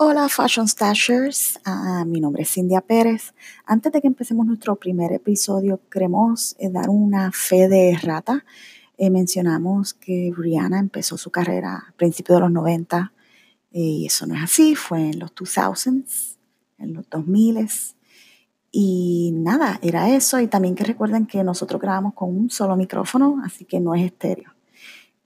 [0.00, 3.34] Hola Fashion Stashers, ah, mi nombre es Cindia Pérez.
[3.66, 8.44] Antes de que empecemos nuestro primer episodio, queremos eh, dar una fe de rata.
[8.96, 13.12] Eh, mencionamos que Rihanna empezó su carrera a principios de los 90
[13.72, 16.36] eh, y eso no es así, fue en los 2000s,
[16.78, 17.96] en los 2000s.
[18.70, 20.38] Y nada, era eso.
[20.38, 24.04] Y también que recuerden que nosotros grabamos con un solo micrófono, así que no es
[24.04, 24.54] estéreo.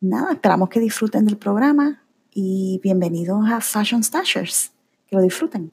[0.00, 2.01] Nada, esperamos que disfruten del programa
[2.34, 4.72] y bienvenidos a Fashion Stashers.
[5.06, 5.72] Que lo disfruten.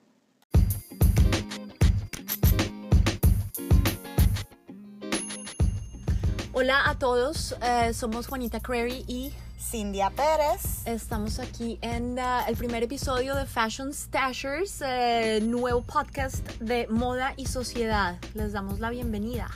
[6.52, 10.86] Hola a todos, eh, somos Juanita Crary y Cindia Pérez.
[10.86, 17.34] Estamos aquí en uh, el primer episodio de Fashion Stashers, eh, nuevo podcast de moda
[17.38, 18.18] y sociedad.
[18.34, 19.50] Les damos la bienvenida.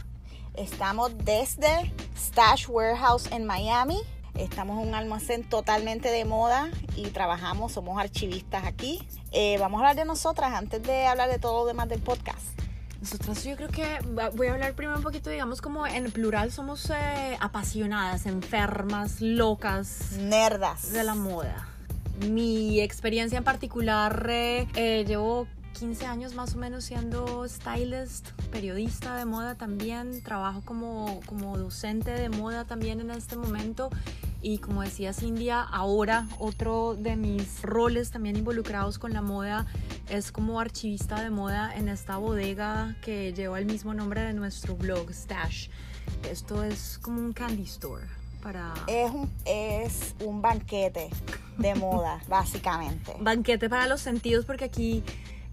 [0.54, 4.00] Estamos desde Stash Warehouse en Miami
[4.36, 9.00] Estamos en un almacén totalmente de moda y trabajamos, somos archivistas aquí.
[9.32, 12.42] Eh, vamos a hablar de nosotras antes de hablar de todo lo demás del podcast.
[13.00, 14.00] Nosotras yo creo que
[14.36, 20.14] voy a hablar primero un poquito, digamos, como en plural somos eh, apasionadas, enfermas, locas.
[20.14, 20.94] Nerdas.
[20.94, 21.68] De la moda.
[22.30, 29.26] Mi experiencia en particular, eh, llevo 15 años más o menos siendo stylist, periodista de
[29.26, 33.90] moda también, trabajo como, como docente de moda también en este momento
[34.42, 39.66] y como decía Cindia, ahora otro de mis roles también involucrados con la moda
[40.10, 44.76] es como archivista de moda en esta bodega que lleva el mismo nombre de nuestro
[44.76, 45.70] blog, Stash.
[46.30, 48.06] Esto es como un candy store.
[48.42, 48.74] Para...
[48.88, 51.10] Es, un, es un banquete
[51.58, 53.16] de moda, básicamente.
[53.22, 55.04] Banquete para los sentidos, porque aquí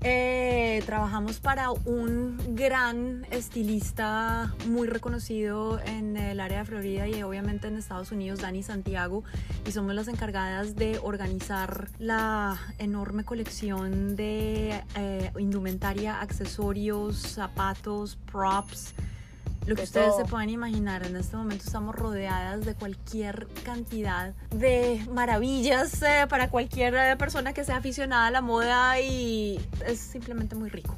[0.03, 7.69] eh, trabajamos para un gran estilista muy reconocido en el área de Florida y obviamente
[7.69, 9.25] en Estados Unidos, Dani Santiago,
[9.67, 18.95] y somos las encargadas de organizar la enorme colección de eh, indumentaria, accesorios, zapatos, props
[19.67, 25.05] lo que ustedes se puedan imaginar, en este momento estamos rodeadas de cualquier cantidad de
[25.13, 30.55] maravillas eh, para cualquier eh, persona que sea aficionada a la moda y es simplemente
[30.57, 30.97] muy rico.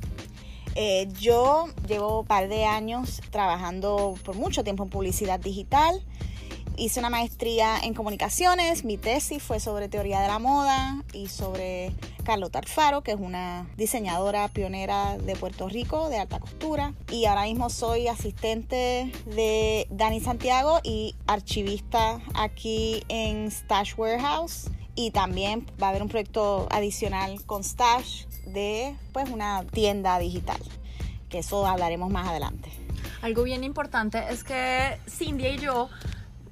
[0.75, 6.03] Eh, yo llevo un par de años trabajando por mucho tiempo en publicidad digital
[6.77, 11.93] hice una maestría en comunicaciones, mi tesis fue sobre teoría de la moda y sobre
[12.25, 16.95] Carlota Alfaro, que es una diseñadora pionera de Puerto Rico de alta costura.
[17.11, 24.71] Y ahora mismo soy asistente de Dani Santiago y archivista aquí en Stash Warehouse.
[24.95, 30.61] Y también va a haber un proyecto adicional con Stash de pues una tienda digital,
[31.31, 32.71] que eso hablaremos más adelante.
[33.23, 35.89] Algo bien importante es que Cindy y yo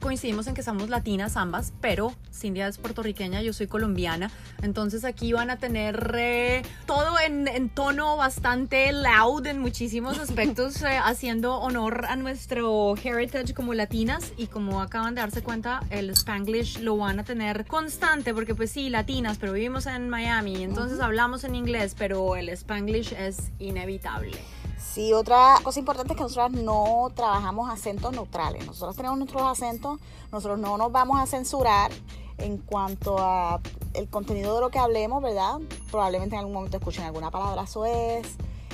[0.00, 4.30] coincidimos en que somos latinas ambas, pero Cindy es puertorriqueña, yo soy colombiana.
[4.62, 10.98] Entonces aquí van a tener eh, todo en, tono bastante loud en muchísimos aspectos, eh,
[11.02, 14.32] haciendo honor a nuestro heritage como latinas.
[14.36, 18.70] Y como acaban de darse cuenta, el spanglish lo van a tener constante, porque pues
[18.70, 24.38] sí, latinas, pero vivimos en Miami, entonces hablamos en inglés, pero el spanglish es inevitable.
[24.80, 28.66] Sí, otra cosa importante es que nosotros no trabajamos acentos neutrales.
[28.66, 30.00] Nosotros tenemos nuestros acentos,
[30.32, 31.92] nosotros no nos vamos a censurar
[32.38, 33.60] en cuanto a
[33.94, 35.60] el contenido de lo que hablemos, ¿verdad?
[35.90, 38.26] Probablemente en algún momento escuchen alguna palabra soez,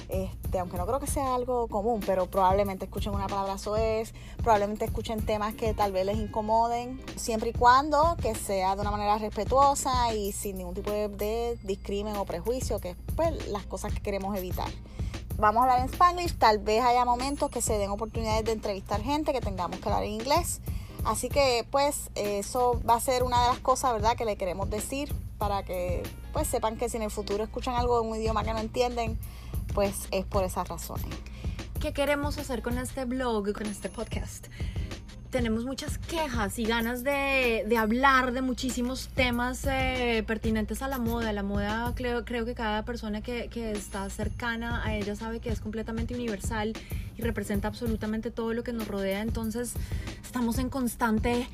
[0.08, 4.84] este, aunque no creo que sea algo común, pero probablemente escuchen una palabra soez, probablemente
[4.84, 9.18] escuchen temas que tal vez les incomoden, siempre y cuando que sea de una manera
[9.18, 14.00] respetuosa y sin ningún tipo de, de o prejuicio, que es pues las cosas que
[14.00, 14.70] queremos evitar
[15.38, 19.02] vamos a hablar en Spanglish, tal vez haya momentos que se den oportunidades de entrevistar
[19.02, 20.60] gente, que tengamos que hablar en inglés.
[21.04, 24.68] Así que pues eso va a ser una de las cosas, ¿verdad?, que le queremos
[24.70, 26.02] decir para que
[26.32, 29.18] pues sepan que si en el futuro escuchan algo en un idioma que no entienden,
[29.74, 31.06] pues es por esas razones.
[31.80, 34.46] ¿Qué queremos hacer con este blog, con este podcast?
[35.30, 40.98] Tenemos muchas quejas y ganas de, de hablar de muchísimos temas eh, pertinentes a la
[40.98, 41.32] moda.
[41.32, 45.50] La moda creo, creo que cada persona que, que, está cercana a ella sabe que
[45.50, 46.72] es completamente universal
[47.16, 49.22] y representa absolutamente todo lo que nos rodea.
[49.22, 49.74] Entonces
[50.22, 51.46] estamos en constante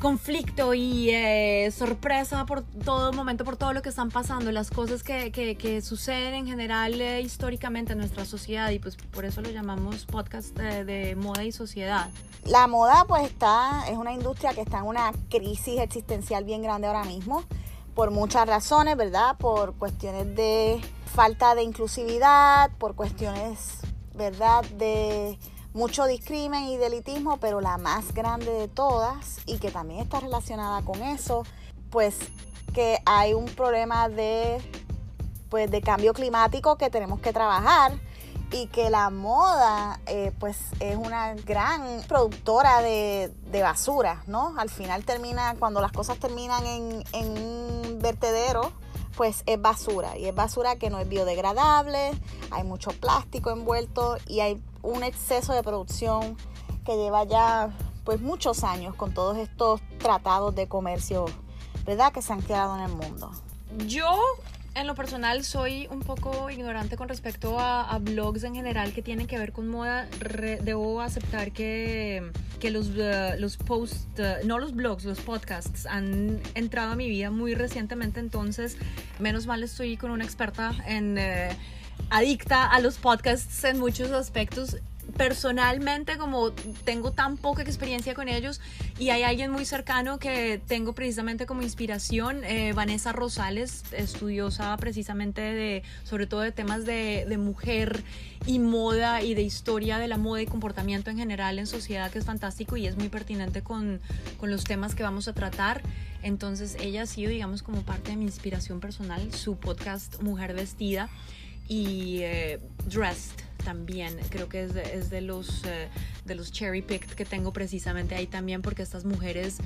[0.00, 5.02] conflicto y eh, sorpresa por todo momento, por todo lo que están pasando, las cosas
[5.02, 9.50] que, que, suceden en general eh, históricamente en nuestra sociedad y pues por eso lo
[9.50, 12.10] llamamos podcast de moda y sociedad.
[12.44, 16.86] La moda pues está, es una industria que está en una crisis existencial bien grande
[16.86, 17.42] ahora mismo,
[17.94, 19.36] por muchas razones, ¿verdad?
[19.36, 23.78] Por cuestiones de falta de inclusividad, por cuestiones,
[24.14, 24.64] ¿verdad?
[24.78, 25.38] De
[25.76, 30.80] mucho discrimen y delitismo, pero la más grande de todas y que también está relacionada
[30.80, 31.44] con eso,
[31.90, 32.16] pues
[32.72, 34.58] que hay un problema de
[35.50, 37.92] pues de cambio climático que tenemos que trabajar
[38.50, 44.54] y que la moda eh, pues es una gran productora de, basura, ¿no?
[44.56, 48.72] Al final termina, cuando las cosas terminan en, en un vertedero,
[49.14, 52.12] pues es basura y es basura que no es biodegradable,
[52.50, 56.36] hay mucho plástico envuelto y hay un exceso de producción
[56.84, 57.70] que lleva ya
[58.04, 61.26] pues muchos años con todos estos tratados de comercio,
[61.84, 62.12] ¿verdad?
[62.12, 63.32] Que se han creado en el mundo.
[63.86, 64.16] Yo
[64.76, 69.26] en lo personal soy un poco ignorante con respecto a, blogs en general que tienen
[69.26, 70.06] que ver con moda.
[70.62, 72.30] debo aceptar que,
[72.60, 77.08] que los, uh, los posts, uh, no los blogs, los podcasts han entrado a mi
[77.08, 78.76] vida muy recientemente, entonces
[79.18, 81.18] menos mal estoy con una experta en...
[81.18, 81.75] Uh,
[82.10, 84.76] adicta a los podcasts en muchos aspectos
[85.16, 86.52] personalmente como
[86.84, 88.60] tengo tan poca experiencia con ellos
[88.98, 95.40] y hay alguien muy cercano que tengo precisamente como inspiración, eh, Vanessa Rosales, estudiosa precisamente
[95.40, 98.02] de, sobre todo de temas de, de, mujer
[98.46, 102.18] y moda y de historia de la moda y comportamiento en general en sociedad, que
[102.18, 104.00] es fantástico y es muy pertinente con,
[104.38, 105.82] con los temas que vamos a tratar.
[106.22, 111.08] Entonces ella ha sido, digamos, como parte de mi inspiración personal, su podcast Mujer Vestida
[111.68, 115.88] y eh, Dressed también creo que es de, es de los eh,
[116.24, 119.58] de los cherry picked que tengo precisamente ahí también porque estas mujeres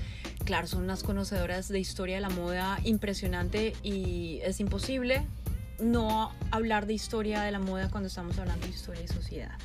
[0.45, 5.27] claro son unas conocedoras de historia de la moda impresionante y es imposible
[5.81, 9.57] no hablar de historia de la moda cuando estamos hablando de historia y sociedad.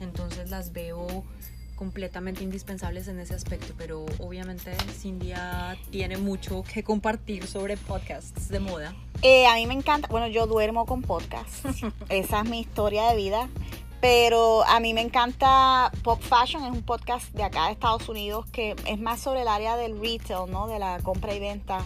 [0.00, 1.24] Entonces las veo
[1.74, 8.60] completamente indispensables en ese aspecto, pero obviamente Cindia tiene mucho que compartir sobre podcasts de
[8.60, 8.94] moda.
[9.22, 11.62] Eh, a mí me encanta, bueno, yo duermo con podcasts,
[12.08, 13.48] esa es mi historia de vida,
[14.00, 18.44] pero a mí me encanta Pop Fashion, es un podcast de acá de Estados Unidos
[18.50, 20.68] que es más sobre el área del retail, ¿no?
[20.68, 21.78] De la compra y venta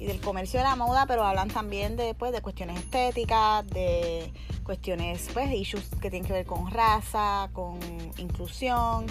[0.00, 4.32] y del comercio de la moda, pero hablan también de, pues, de cuestiones estéticas, de
[4.64, 7.78] cuestiones, pues, issues que tienen que ver con raza, con
[8.16, 9.06] inclusión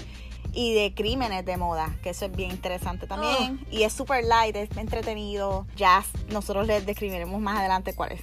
[0.52, 3.60] y de crímenes de moda, que eso es bien interesante también.
[3.62, 3.68] Oh.
[3.70, 5.68] Y es super light, es entretenido.
[5.78, 8.22] Ya nosotros les describiremos más adelante cuáles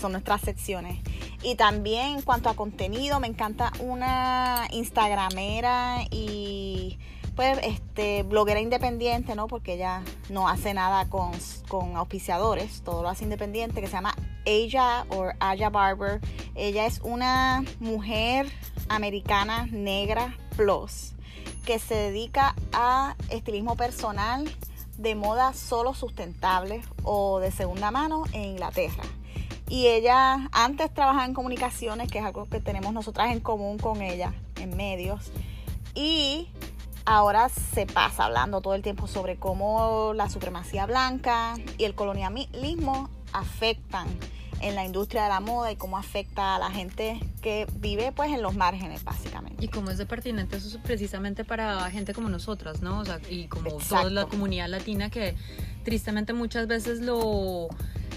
[0.00, 0.98] son nuestras secciones.
[1.44, 6.98] Y también en cuanto a contenido, me encanta una Instagramera y
[7.42, 9.48] pues este bloguera independiente, ¿no?
[9.48, 11.32] Porque ella no hace nada con,
[11.66, 14.14] con auspiciadores, todo lo hace independiente, que se llama
[14.46, 16.20] Aya o Aya Barber.
[16.54, 18.46] Ella es una mujer
[18.88, 21.14] americana negra plus
[21.66, 24.48] que se dedica a estilismo personal
[24.96, 29.02] de moda solo sustentable o de segunda mano en Inglaterra.
[29.68, 34.00] Y ella antes trabajaba en comunicaciones, que es algo que tenemos nosotras en común con
[34.00, 35.32] ella, en medios.
[35.96, 36.48] Y
[37.04, 43.08] ahora se pasa hablando todo el tiempo sobre cómo la supremacía blanca y el colonialismo
[43.32, 44.06] afectan
[44.60, 48.30] en la industria de la moda y cómo afecta a la gente que vive pues
[48.30, 49.64] en los márgenes básicamente.
[49.64, 53.00] Y cómo es de pertinente eso precisamente para gente como nosotras, ¿no?
[53.00, 55.34] O sea, y como toda la comunidad latina que
[55.84, 57.68] tristemente muchas veces lo,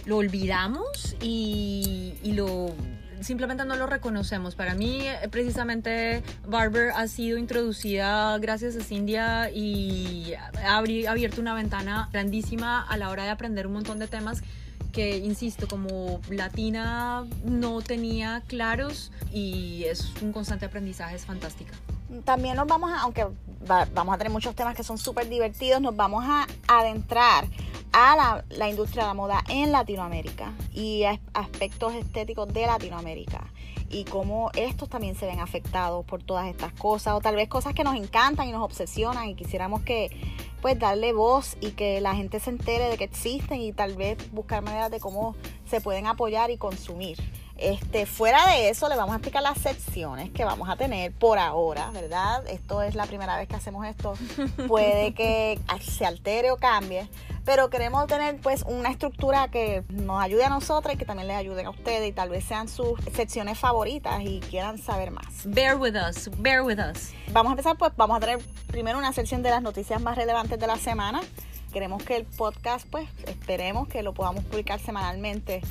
[0.05, 2.75] lo olvidamos y, y lo
[3.25, 4.55] simplemente no lo reconocemos.
[4.55, 5.01] Para mí,
[5.31, 10.33] precisamente, Barber ha sido introducida gracias a Cindia y
[10.63, 14.43] ha abierto una ventana grandísima a la hora de aprender un montón de temas
[14.93, 21.73] que, insisto, como latina no tenía claros y es un constante aprendizaje, es fantástica.
[22.23, 23.25] También nos vamos a, aunque
[23.93, 27.45] vamos a tener muchos temas que son súper divertidos, nos vamos a adentrar
[27.97, 33.49] a la, la, industria de la moda en Latinoamérica y a aspectos estéticos de Latinoamérica
[33.89, 37.73] y cómo estos también se ven afectados por todas estas cosas o tal vez cosas
[37.73, 40.09] que nos encantan y nos obsesionan y quisiéramos que
[40.61, 44.17] pues darle voz y que la gente se entere de que existen y tal vez
[44.33, 45.35] buscar maneras de cómo
[45.65, 47.17] se pueden apoyar y consumir.
[47.57, 51.39] Este, fuera de eso, le vamos a explicar las secciones que vamos a tener por
[51.39, 52.45] ahora, ¿verdad?
[52.47, 54.15] Esto es la primera vez que hacemos esto.
[54.67, 57.07] Puede que se altere o cambie,
[57.45, 61.37] pero queremos tener pues una estructura que nos ayude a nosotros y que también les
[61.37, 65.45] ayude a ustedes y tal vez sean sus secciones favoritas y quieran saber más.
[65.45, 67.11] Bear with us, bear with us.
[67.31, 70.59] Vamos a empezar pues, vamos a tener primero una sección de las noticias más relevantes
[70.59, 71.21] de la semana.
[71.71, 75.61] Queremos que el podcast pues esperemos que lo podamos publicar semanalmente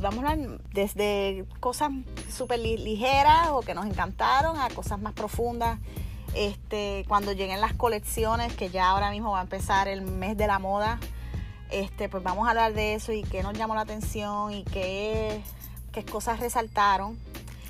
[0.00, 1.90] vamos a hablar desde cosas
[2.30, 5.78] súper ligeras o que nos encantaron a cosas más profundas.
[6.34, 10.46] Este, cuando lleguen las colecciones, que ya ahora mismo va a empezar el mes de
[10.46, 10.98] la moda,
[11.70, 15.42] este, pues vamos a hablar de eso y qué nos llamó la atención y qué,
[15.92, 17.18] qué cosas resaltaron.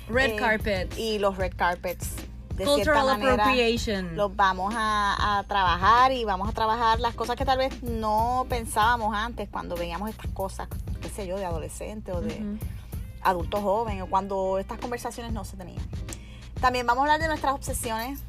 [0.09, 0.97] Red eh, carpet.
[0.97, 2.15] Y los red carpets.
[2.55, 4.15] De Cultural appropriation.
[4.15, 9.15] Los vamos a, trabajar y vamos a trabajar las cosas que tal vez no pensábamos
[9.15, 10.67] antes cuando veíamos estas cosas,
[11.01, 12.57] qué sé yo, de adolescente o de...
[13.23, 15.83] adulto joven o cuando estas conversaciones no se tenían.
[16.59, 18.21] También vamos a hablar de nuestras obsesiones.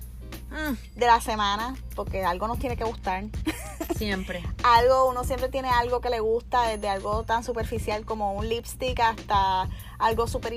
[0.95, 3.25] De la semana, porque algo nos tiene que gustar.
[3.97, 4.43] Siempre.
[4.65, 8.99] algo, uno siempre tiene algo que le gusta, desde algo tan superficial como un lipstick
[9.01, 9.69] hasta
[9.99, 10.57] algo súper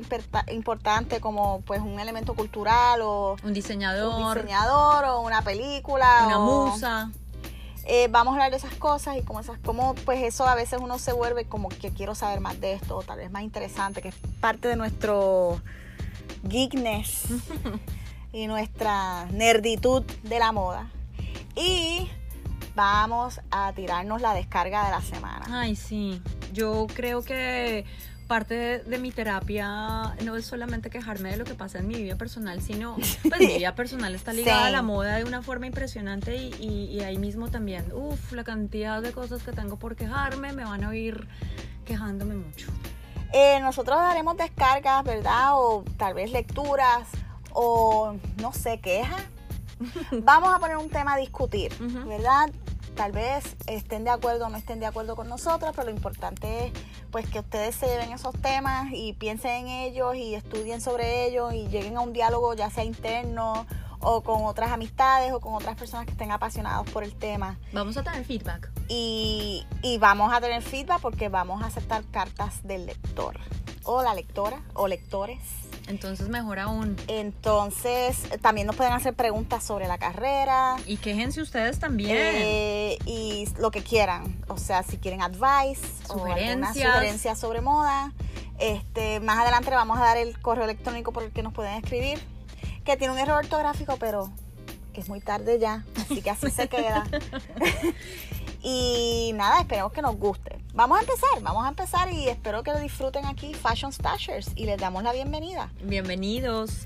[0.51, 6.39] importante como pues un elemento cultural o un diseñador, un diseñador o una película, una
[6.39, 7.11] musa.
[7.87, 10.79] Eh, vamos a hablar de esas cosas y como esas, como pues eso a veces
[10.81, 14.01] uno se vuelve como que quiero saber más de esto, o tal vez más interesante,
[14.01, 15.61] que es parte de nuestro
[16.49, 17.25] geekness
[18.35, 20.91] y nuestra nerditud de la moda.
[21.55, 22.09] Y
[22.75, 25.45] vamos a tirarnos la descarga de la semana.
[25.49, 26.21] Ay, sí.
[26.51, 27.85] Yo creo que
[28.27, 32.17] parte de, mi terapia no es solamente quejarme de lo que pasa en mi vida
[32.17, 36.35] personal, sino pues mi vida personal está ligada a la moda de una forma impresionante
[36.35, 40.83] y, ahí mismo también, uff, la cantidad de cosas que tengo por quejarme me van
[40.83, 41.25] a oír
[41.85, 42.67] quejándome mucho.
[43.31, 45.51] Eh, nosotros daremos descargas, ¿verdad?
[45.53, 47.07] O tal vez lecturas
[47.55, 49.23] o no sé, quejas.
[50.11, 51.73] Vamos a poner un tema a discutir,
[52.05, 52.49] ¿verdad?
[52.95, 56.67] tal vez estén de acuerdo o no estén de acuerdo con nosotros, pero lo importante
[56.67, 56.73] es
[57.11, 61.53] pues que ustedes se lleven esos temas y piensen en ellos y estudien sobre ellos
[61.53, 63.67] y lleguen a un diálogo ya sea interno
[63.99, 67.59] o con otras amistades o con otras personas que estén apasionados por el tema.
[67.73, 68.71] Vamos a tener feedback.
[68.87, 73.37] Y, y vamos a tener feedback porque vamos a aceptar cartas del lector
[73.83, 75.39] o la lectora o lectores
[75.87, 76.95] entonces, mejor aún.
[77.07, 80.77] Entonces, también nos pueden hacer preguntas sobre la carrera.
[80.87, 82.17] Y quéjense ustedes también.
[82.17, 84.43] Eh, y lo que quieran.
[84.47, 86.87] O sea, si quieren advice sugerencias.
[86.87, 88.13] o sugerencia sobre moda.
[88.57, 91.75] Este, más adelante le vamos a dar el correo electrónico por el que nos pueden
[91.75, 92.19] escribir.
[92.83, 94.31] Que tiene un error ortográfico, pero
[94.93, 95.85] que es muy tarde ya.
[95.97, 97.05] Así que así se queda.
[98.63, 100.64] y nada, esperemos que nos guste.
[100.75, 104.65] Vamos a empezar, vamos a empezar y espero que lo disfruten aquí Fashion Stashers y
[104.65, 105.71] les damos la bienvenida.
[105.81, 106.85] Bienvenidos.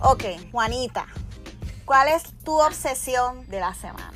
[0.00, 1.08] Ok, Juanita,
[1.88, 4.12] ¿Cuál es tu obsesión de la semana?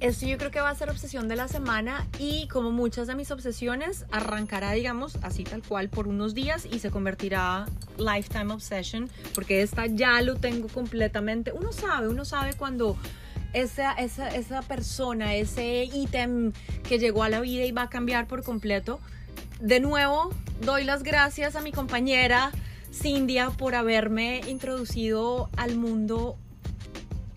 [0.00, 3.14] Esto yo creo que va a ser obsesión de la semana y como muchas de
[3.14, 7.66] mis obsesiones arrancará, digamos, así tal cual por unos días y se convertirá
[7.98, 11.52] lifetime obsession porque esta ya lo tengo completamente.
[11.52, 12.96] Uno sabe, uno sabe cuando
[13.52, 16.54] esa, esa, esa persona, ese ítem
[16.88, 18.98] que llegó a la vida y va a cambiar por completo.
[19.60, 20.30] De nuevo,
[20.62, 22.50] doy las gracias a mi compañera
[22.94, 26.38] Cindia por haberme introducido al mundo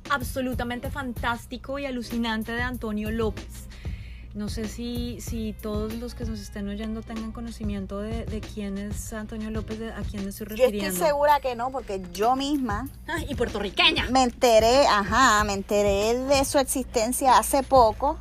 [0.09, 3.67] absolutamente fantástico y alucinante de Antonio López.
[4.37, 9.11] No sé si, si todos los que nos estén oyendo tengan conocimiento de, quién es
[9.11, 10.79] Antonio López, a quién me estoy refiriendo.
[10.79, 12.87] Yo estoy segura que no, porque yo misma...
[13.07, 14.11] Ah, y puertorriqueña.
[14.11, 18.19] Me enteré, ajá, me enteré de su existencia hace poco.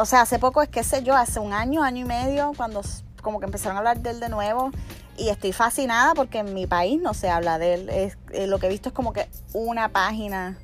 [0.00, 2.80] O sea, hace poco es que sé yo, hace un año, año y medio, cuando
[3.20, 4.70] como que empezaron a hablar de él de nuevo.
[5.18, 7.88] Y estoy fascinada porque en mi país no se habla de él.
[7.90, 10.56] Es, eh, lo que he visto es como que una página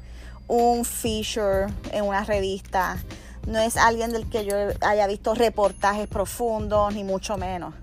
[0.47, 2.97] un feature en una revista.
[3.47, 7.75] No es alguien del que yo haya visto reportajes profundos, ni mucho menos.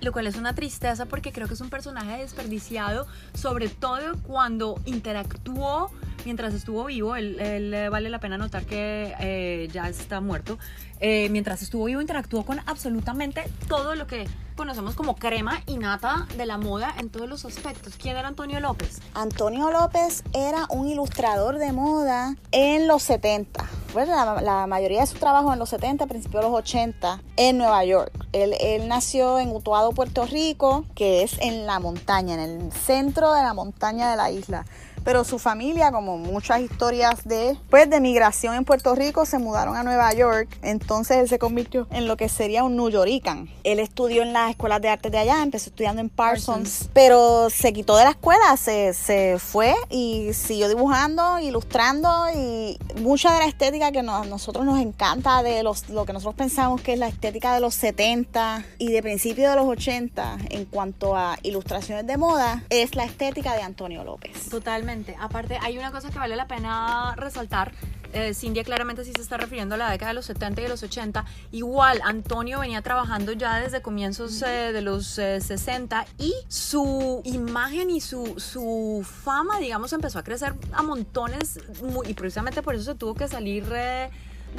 [0.00, 4.78] Lo cual es una tristeza porque creo que es un personaje desperdiciado, sobre todo cuando
[4.84, 5.90] interactuó
[6.24, 7.16] mientras estuvo vivo.
[7.16, 10.58] Él, eh, vale la pena notar que eh, ya está muerto.
[11.00, 16.26] Eh, mientras estuvo vivo interactuó con absolutamente todo lo que conocemos como crema y nata
[16.36, 17.94] de la moda en todos los aspectos.
[18.00, 19.00] ¿Quién era Antonio López?
[19.14, 23.68] Antonio López era un ilustrador de moda en los 70.
[23.92, 27.84] Bueno, la, mayoría de su trabajo en los 70, principios de los 80, en Nueva
[27.84, 28.12] York.
[28.32, 33.32] Él, él nació en Utuado, Puerto Rico, que es en la montaña, en el centro
[33.32, 34.64] de la montaña de la isla
[35.04, 39.76] pero su familia, como muchas historias de, pues, de migración en Puerto Rico, se mudaron
[39.76, 40.48] a Nueva York.
[40.62, 43.48] Entonces él se convirtió en lo que sería un New Yorican.
[43.62, 47.72] Él estudió en las escuelas de arte de allá, empezó estudiando en Parsons, pero se
[47.72, 53.46] quitó de la escuela, se, se fue y siguió dibujando, ilustrando y mucha de la
[53.46, 57.08] estética que a nosotros nos encanta, de los, lo que nosotros pensamos que es la
[57.08, 62.16] estética de los 70 y de principios de los 80 en cuanto a ilustraciones de
[62.16, 64.48] moda, es la estética de Antonio López.
[64.48, 67.72] Totalmente Aparte, hay una cosa que vale la pena resaltar.
[68.12, 70.70] Eh, Cindy claramente sí se está refiriendo a la década de los 70 y de
[70.70, 71.24] los 80.
[71.50, 77.90] Igual, Antonio venía trabajando ya desde comienzos eh, de los 60 eh, y su imagen
[77.90, 81.58] y su, su fama, digamos, empezó a crecer a montones
[82.06, 84.10] y precisamente por eso se tuvo que salir de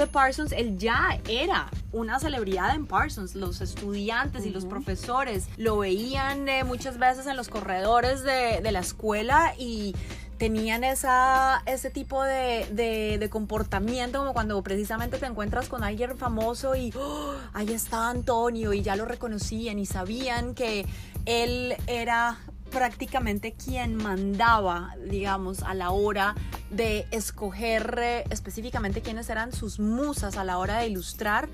[0.06, 3.36] Parsons, él ya era una celebridad en Parsons.
[3.36, 8.72] Los estudiantes y los profesores lo veían eh, muchas veces en los corredores de, de
[8.72, 9.96] la escuela y
[10.38, 16.76] tenían esa, ese tipo de, de, comportamiento como cuando precisamente te encuentras con alguien famoso
[16.76, 17.36] y ¡oh!
[17.54, 20.86] ahí está Antonio y ya lo reconocían y sabían que
[21.26, 22.38] él era
[22.70, 26.36] prácticamente quien mandaba, digamos, a la hora
[26.70, 31.48] de escoger eh, específicamente quiénes eran sus musas a la hora de ilustrar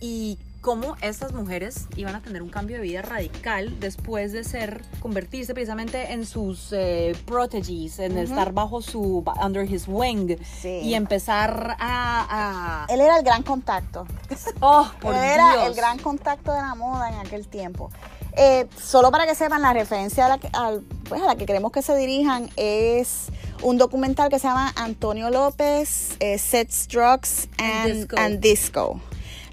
[0.00, 4.82] y cómo estas mujeres iban a tener un cambio de vida radical después de ser,
[5.00, 11.76] convertirse precisamente en sus eh, proteges, en estar bajo su, under his wing y empezar
[11.78, 14.06] a, Él era el gran contacto.
[14.60, 17.90] Oh, por Él era el gran contacto de la moda en aquel tiempo.
[18.34, 20.48] Eh, solo para que sepan, la referencia a la, que,
[21.08, 23.26] pues, a la que queremos que se dirijan es
[23.62, 29.00] un documental que se llama Antonio López, eh, Sets, Drugs and, Disco.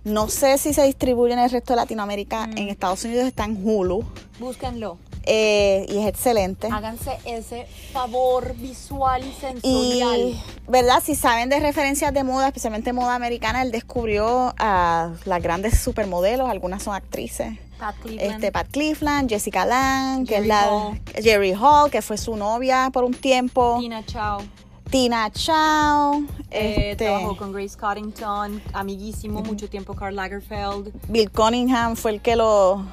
[0.03, 2.47] No sé si se distribuye en el resto de Latinoamérica.
[2.47, 2.57] Mm.
[2.57, 4.03] En Estados Unidos está en Hulu.
[4.39, 4.97] Búsquenlo.
[5.23, 6.69] Eh, y es excelente.
[6.71, 10.19] Háganse ese favor visual y sensorial.
[10.19, 11.03] Y, ¿verdad?
[11.03, 16.49] Si saben de referencias de moda, especialmente moda americana, él descubrió a las grandes supermodelos,
[16.49, 17.57] algunas son actrices.
[17.77, 18.33] Pat Cleveland.
[18.33, 23.03] Este, Pat Cleveland, Jessica Lange, que es la Jerry Hall, que fue su novia por
[23.03, 23.77] un tiempo.
[23.79, 24.41] Tina Chow.
[24.89, 26.25] Tina Chow.
[26.51, 30.91] Eh, este, trabajó con Grace Coddington, amiguísimo, mucho tiempo Karl Lagerfeld.
[31.07, 32.83] Bill Cunningham fue el que lo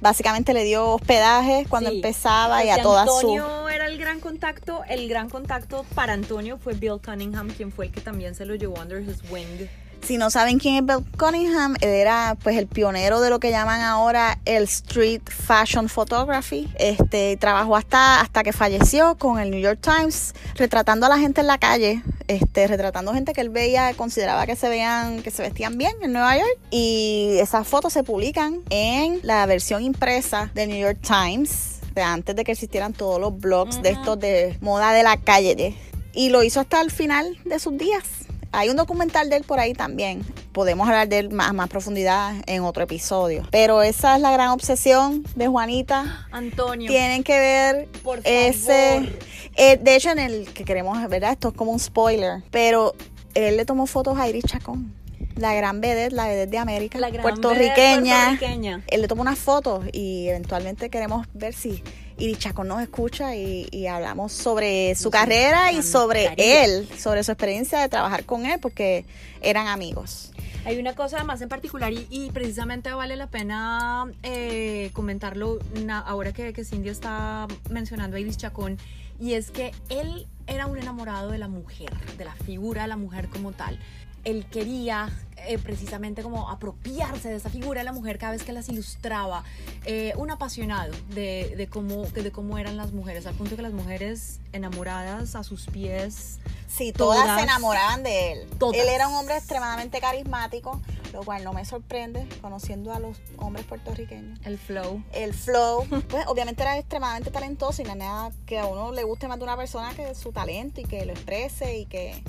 [0.00, 4.82] básicamente le dio hospedaje cuando empezaba y a todas su Antonio era el gran contacto,
[4.88, 8.54] el gran contacto para Antonio fue Bill Cunningham, quien fue el que también se lo
[8.54, 9.66] llevó under his wing.
[10.02, 13.80] Si no saben quién es Bill Cunningham, era pues el pionero de lo que llaman
[13.80, 16.68] ahora el street fashion photography.
[16.78, 21.40] Este trabajó hasta hasta que falleció con el New York Times retratando a la gente
[21.40, 25.42] en la calle, este retratando gente que él veía, consideraba que se veían que se
[25.42, 30.68] vestían bien en Nueva York y esas fotos se publican en la versión impresa del
[30.68, 34.92] New York Times de antes de que existieran todos los blogs de estos de moda
[34.92, 35.74] de la calle.
[36.12, 38.25] Y lo hizo hasta el final de sus días.
[38.52, 40.22] Hay un documental de él por ahí también.
[40.52, 43.42] Podemos hablar de él más, más profundidad en otro episodio.
[43.50, 46.26] Pero esa es la gran obsesión de Juanita.
[46.30, 46.88] Antonio.
[46.88, 49.18] Tienen que ver por ese.
[49.56, 51.32] Eh, de hecho, en el que queremos, ¿verdad?
[51.32, 52.42] Esto es como un spoiler.
[52.50, 52.94] Pero
[53.34, 54.94] él le tomó fotos a Iris Chacón
[55.36, 58.28] la gran vedette, la vedette de América, la gran puertorriqueña.
[58.28, 58.82] puertorriqueña.
[58.88, 61.82] Él le tomó unas fotos y eventualmente queremos ver si
[62.18, 67.80] y Chacón nos escucha y, hablamos sobre su carrera y sobre él, sobre su experiencia
[67.80, 69.04] de trabajar con él, porque
[69.40, 70.32] eran amigos.
[70.64, 76.52] Hay una cosa más en particular y, precisamente vale la pena eh, comentarlo ahora que,
[76.52, 78.78] que, Cindy está mencionando a Ibis Chacón,
[79.20, 82.96] y es que él era un enamorado de la mujer, de la figura de la
[82.96, 83.78] mujer como tal.
[84.26, 85.08] Él quería
[85.46, 89.44] eh, precisamente como apropiarse de esa figura de la mujer cada vez que las ilustraba.
[89.84, 93.72] Eh, un apasionado de, de, cómo, de cómo eran las mujeres, al punto que las
[93.72, 96.40] mujeres enamoradas a sus pies.
[96.66, 98.48] Sí, todas, se enamoraban de él.
[98.74, 100.80] Él era un hombre extremadamente carismático,
[101.12, 104.40] lo cual no me sorprende conociendo a los hombres puertorriqueños.
[104.44, 105.04] El flow.
[105.12, 105.86] El flow.
[106.08, 109.56] Pues obviamente era extremadamente talentoso y nada que a uno le guste más de una
[109.56, 112.22] persona que su talento y que lo exprese y que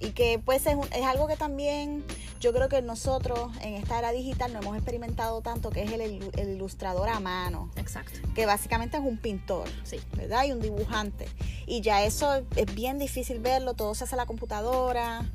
[0.00, 2.04] y que pues es, es, algo que también
[2.40, 6.22] yo creo que nosotros en esta era digital no hemos experimentado tanto, que es el,
[6.38, 7.70] ilustrador a mano.
[7.76, 8.18] Exacto.
[8.34, 9.98] Que básicamente es un pintor, sí.
[10.16, 10.44] ¿verdad?
[10.44, 11.28] Y un dibujante.
[11.66, 15.30] Y ya eso es bien difícil verlo, todo se hace a la computadora,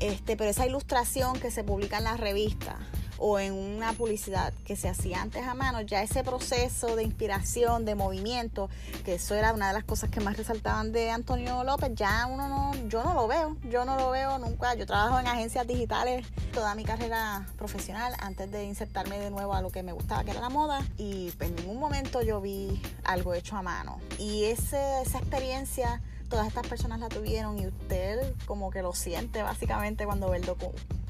[0.00, 2.76] este, pero esa ilustración que se publica en las revistas
[3.20, 7.84] o en una publicidad que se hacía antes a mano, ya ese proceso de inspiración,
[7.84, 8.70] de movimiento,
[9.04, 12.48] que eso era una de las cosas que más resaltaban de Antonio López, ya uno
[12.48, 14.74] no, yo no lo veo, yo no lo veo nunca.
[14.74, 19.60] Yo trabajo en agencias digitales toda mi carrera profesional antes de insertarme de nuevo a
[19.60, 22.80] lo que me gustaba, que era la moda, y pues, en ningún momento yo vi
[23.04, 24.00] algo hecho a mano.
[24.18, 29.42] Y ese, esa experiencia todas estas personas la tuvieron y usted como que lo siente
[29.42, 30.46] básicamente cuando ve el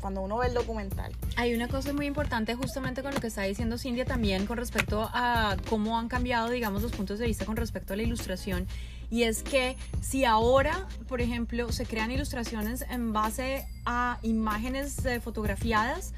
[0.00, 1.12] cuando uno ve el documental.
[1.36, 5.08] Hay una cosa muy importante justamente con lo que está diciendo Cindy también con respecto
[5.12, 8.66] a cómo han cambiado, digamos, los puntos de vista con respecto a la ilustración.
[9.10, 15.20] Y es que si ahora, por ejemplo, se crean ilustraciones en base a imágenes eh,
[15.20, 16.14] fotografiadas,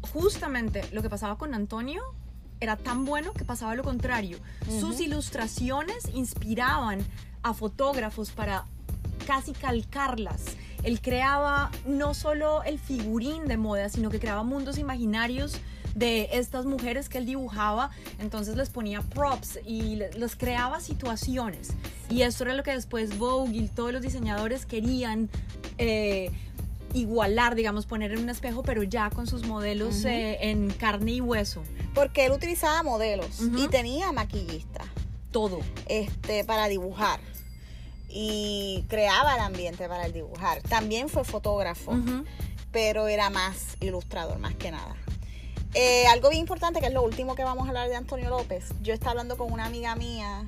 [0.00, 2.02] justamente lo que pasaba con Antonio
[2.60, 4.38] era tan bueno que pasaba lo contrario.
[4.80, 7.00] Sus ilustraciones inspiraban
[7.42, 8.66] a fotógrafos para
[9.26, 10.44] casi calcarlas.
[10.82, 15.60] Él creaba no solo el figurín de moda, sino que creaba mundos imaginarios
[15.94, 21.70] de estas mujeres que él dibujaba, entonces les ponía props y les creaba situaciones.
[22.10, 25.28] Y esto era lo que después Vogue y todos los diseñadores querían
[25.78, 26.30] eh,
[26.94, 31.20] igualar, digamos, poner en un espejo, pero ya con sus modelos eh, en carne y
[31.20, 31.62] hueso.
[31.94, 34.86] Porque él utilizaba modelos y tenía maquillistas.
[35.30, 35.60] Todo.
[35.88, 37.20] Este, para dibujar.
[38.14, 40.60] Y creaba el ambiente para el dibujar.
[40.62, 41.92] También fue fotógrafo,
[42.70, 44.94] pero era más ilustrador, más que nada.
[45.74, 48.66] Eh, algo bien importante, que es lo último que vamos a hablar de Antonio López.
[48.82, 50.44] Yo estaba hablando con una amiga mía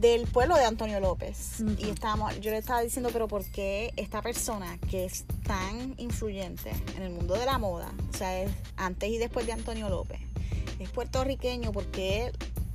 [0.00, 1.62] del pueblo de Antonio López.
[1.78, 6.70] Y estábamos, yo le estaba diciendo, pero ¿por qué esta persona que es tan influyente
[6.96, 10.20] en el mundo de la moda, o sea, es antes y después de Antonio López,
[10.78, 11.70] es puertorriqueño?
[11.70, 12.32] ¿Por qué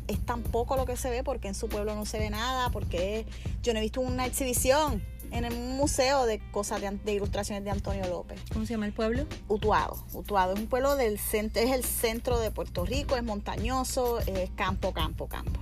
[0.07, 1.23] es tan poco lo que se ve?
[1.23, 2.69] porque en su pueblo no se ve nada?
[2.69, 3.25] porque
[3.63, 8.07] yo no he visto una exhibición en un museo de cosas de, ilustraciones de Antonio
[8.07, 8.39] López.
[8.53, 9.25] ¿Cómo se llama el pueblo?
[9.47, 10.03] Utuado.
[10.13, 14.49] Utuado es un pueblo del centro, es el centro de Puerto Rico, es montañoso, es
[14.51, 15.59] campo, campo, campo.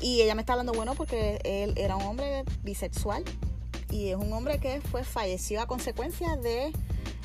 [0.00, 3.24] Y ella me está hablando, bueno, porque él era un hombre bisexual
[3.90, 6.72] y es un hombre que fue falleció a consecuencia de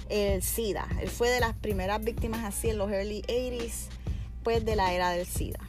[0.09, 0.87] el SIDA.
[0.99, 3.87] Él fue de las primeras víctimas así en los early 80s,
[4.43, 5.59] pues de la era del SIDA.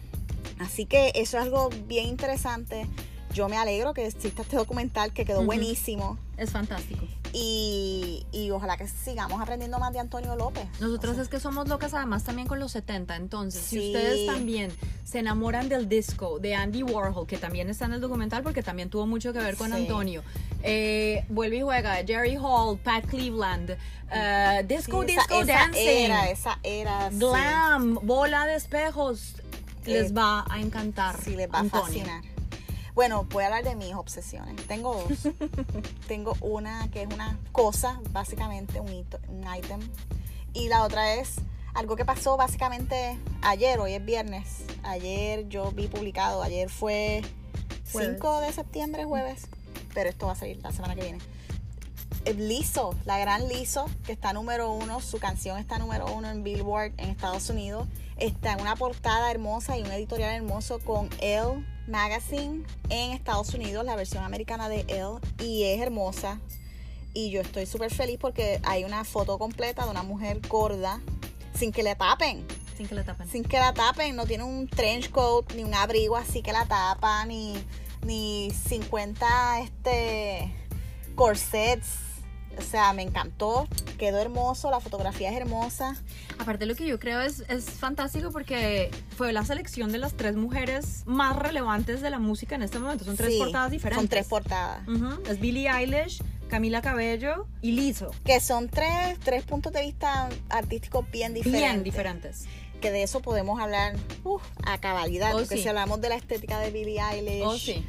[0.59, 2.87] Así que eso es algo bien interesante.
[3.33, 6.19] Yo me alegro que exista este documental que quedó buenísimo.
[6.39, 7.05] Es fantástico.
[7.33, 10.65] Y, y, ojalá que sigamos aprendiendo más de Antonio López.
[10.81, 14.73] Nosotros es que somos locas además también con los 70, entonces si ustedes también
[15.05, 18.89] se enamoran del disco de Andy Warhol, que también está en el documental porque también
[18.89, 20.23] tuvo mucho que ver con Antonio,
[20.63, 27.11] eh, vuelve y juega, Jerry Hall, Pat Cleveland, uh, Disco, Disco Dancing, era, esa era,
[27.11, 29.43] Glam, Bola de Espejos,
[29.87, 31.21] les eh, va a encantar.
[31.23, 32.23] Sí, les va a fascinar.
[32.95, 34.57] Bueno, voy a hablar de mis obsesiones.
[34.67, 35.33] Tengo dos.
[36.09, 38.91] Tengo una que es una cosa, básicamente un,
[39.29, 39.81] un ítem.
[40.55, 41.37] Y la otra es
[41.75, 44.65] algo que pasó básicamente ayer, hoy es viernes.
[44.83, 47.23] Ayer yo vi publicado, ayer fue
[47.85, 49.47] 5 de septiembre, jueves.
[49.93, 51.19] Pero esto va a salir la semana que viene.
[52.35, 56.93] Liso, la gran Liso, que está número uno, su canción está número uno en Billboard
[56.97, 57.87] en Estados Unidos.
[58.17, 63.85] Está en una portada hermosa y un editorial hermoso con Elle Magazine en Estados Unidos,
[63.85, 66.41] la versión americana de Elle, y es hermosa.
[67.15, 71.01] Y yo estoy súper feliz porque hay una foto completa de una mujer gorda
[71.55, 72.47] sin que le tapen.
[72.77, 73.29] Sin que la tapen.
[73.29, 74.17] Sin que la tapen.
[74.17, 77.55] No tiene un trench coat ni un abrigo así que la tapa, ni,
[78.03, 80.53] ni 50 este,
[81.15, 82.06] corsets
[82.59, 85.97] o sea, me encantó, quedó hermoso, la fotografía es hermosa.
[86.39, 90.37] Aparte lo que yo creo es, es fantástico porque fue la selección de las tres
[90.37, 93.05] mujeres más relevantes de la música en este momento.
[93.05, 94.03] Son tres portadas diferentes.
[94.03, 94.83] Son tres portadas.
[95.29, 98.11] Es Billie Eilish, Camila Cabello y Lizzo.
[98.25, 101.61] Que son tres, tres puntos de vista artísticos bien diferentes.
[101.61, 102.45] Bien diferentes.
[102.81, 103.97] Que de eso podemos hablar
[104.65, 105.35] a cabalidad.
[105.35, 107.43] Oh, porque si hablamos de la estética de Billie Eilish.
[107.45, 107.85] Oh, sí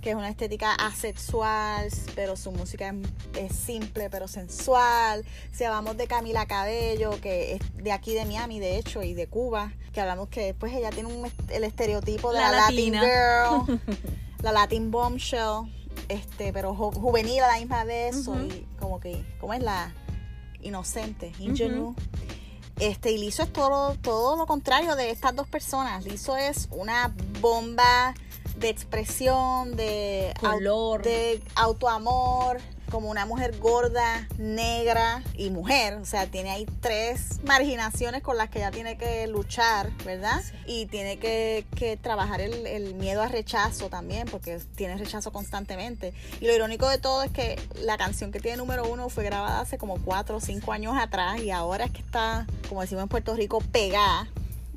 [0.00, 2.94] que es una estética asexual, pero su música
[3.36, 5.24] es, simple pero sensual.
[5.52, 9.26] Si hablamos de Camila Cabello, que es de aquí de Miami, de hecho, y de
[9.26, 13.80] Cuba, que hablamos que después ella tiene un, el estereotipo de la, Latin Girl,
[14.42, 15.70] la Latin Bombshell,
[16.08, 19.92] este, pero juvenil a la misma vez, y como que, ¿cómo es la
[20.62, 21.94] inocente, ingenue?
[22.78, 26.02] Este, y Lizo es todo, todo lo contrario de estas dos personas.
[26.04, 28.14] Lizo es una bomba
[28.60, 31.02] de expresión, de, Color.
[31.02, 35.94] de autoamor, como una mujer gorda, negra y mujer.
[35.94, 40.42] O sea, tiene ahí tres marginaciones con las que ella tiene que luchar, ¿verdad?
[40.66, 41.64] Y tiene que,
[42.02, 46.12] trabajar el, el, miedo al rechazo también, porque tiene rechazo constantemente.
[46.40, 49.60] Y lo irónico de todo es que la canción que tiene número uno fue grabada
[49.60, 53.08] hace como cuatro o cinco años atrás y ahora es que está, como decimos en
[53.08, 54.28] Puerto Rico, pegada.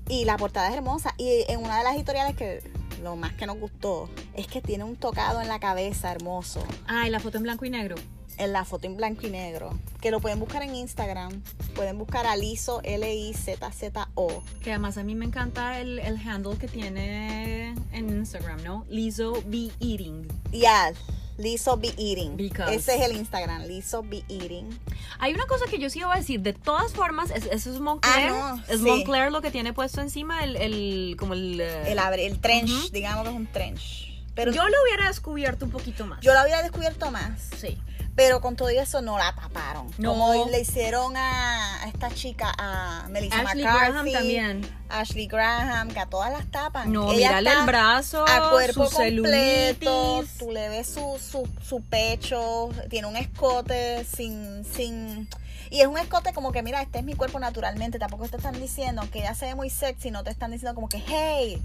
[0.10, 1.16] Y la portada es hermosa.
[1.18, 2.62] Y en una de las editoriales que
[3.04, 6.66] lo más que nos gustó es que tiene un tocado en la cabeza hermoso.
[6.88, 7.96] Ah, y la foto en blanco y negro.
[8.38, 9.78] En la foto en blanco y negro.
[10.02, 11.44] Que lo pueden buscar en Instagram.
[11.76, 14.44] Pueden buscar a Lizo, L-I-Z-Z-O.
[14.64, 18.86] Que además a mí me encanta el, el handle que tiene en Instagram, ¿no?
[18.90, 20.28] Lizo Be Eating.
[20.52, 20.94] Yeah.
[21.38, 22.52] Lizzo Be Eating.
[22.70, 24.78] Ese es el Instagram, Lizzo Be Eating.
[25.20, 28.30] Hay una cosa que yo sí iba a decir, de todas formas, eso es Moncler.
[28.32, 31.60] Ah, es Moncler lo que tiene puesto encima, el, el como el...
[31.60, 34.14] Eh, el, el trench, digamos que es un trench.
[34.36, 36.20] Pero yo lo hubiera descubierto un poquito más.
[36.22, 37.50] Yo lo hubiera descubierto más.
[37.58, 37.78] Sí.
[38.16, 39.90] Pero con todo eso no la taparon.
[39.98, 40.12] No.
[40.12, 44.62] Como le hicieron a, esta chica, a Melissa Ashley Graham también.
[44.90, 46.92] Ashley Graham, que a todas las tapan.
[46.92, 50.24] No, mírale el brazo, a cuerpo su completo.
[50.38, 55.28] Tú le ves su, su, su pecho, tiene un escote sin, sin
[55.74, 57.98] y es un escote como que, mira, este es mi cuerpo naturalmente.
[57.98, 60.88] Tampoco te están diciendo, aunque ella se ve muy sexy, no te están diciendo como
[60.88, 61.60] que, hey,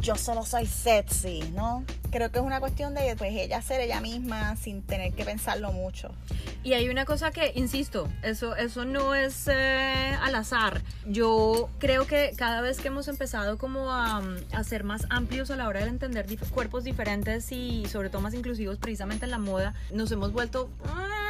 [0.00, 1.84] yo solo soy sexy, ¿no?
[2.10, 5.72] Creo que es una cuestión de pues ella ser ella misma sin tener que pensarlo
[5.72, 6.10] mucho.
[6.62, 10.82] Y hay una cosa que, insisto, eso, eso no es eh, al azar.
[11.06, 15.56] Yo creo que cada vez que hemos empezado como a, a ser más amplios a
[15.56, 19.74] la hora de entender cuerpos diferentes y sobre todo más inclusivos precisamente en la moda,
[19.92, 21.23] nos hemos vuelto ah,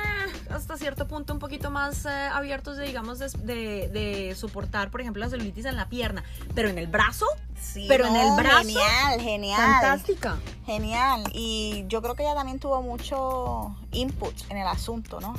[0.51, 5.01] hasta cierto punto un poquito más eh, abiertos de, digamos, de, de- de soportar, por
[5.01, 6.23] ejemplo, la celulitis en la pierna.
[6.55, 7.27] Pero en el brazo,
[7.61, 9.57] Sí, Pero en el brazo, Genial, genial.
[9.61, 10.37] fantástica.
[10.67, 11.23] Genial.
[11.33, 15.35] Y yo creo que ella también tuvo mucho input en el asunto, ¿no?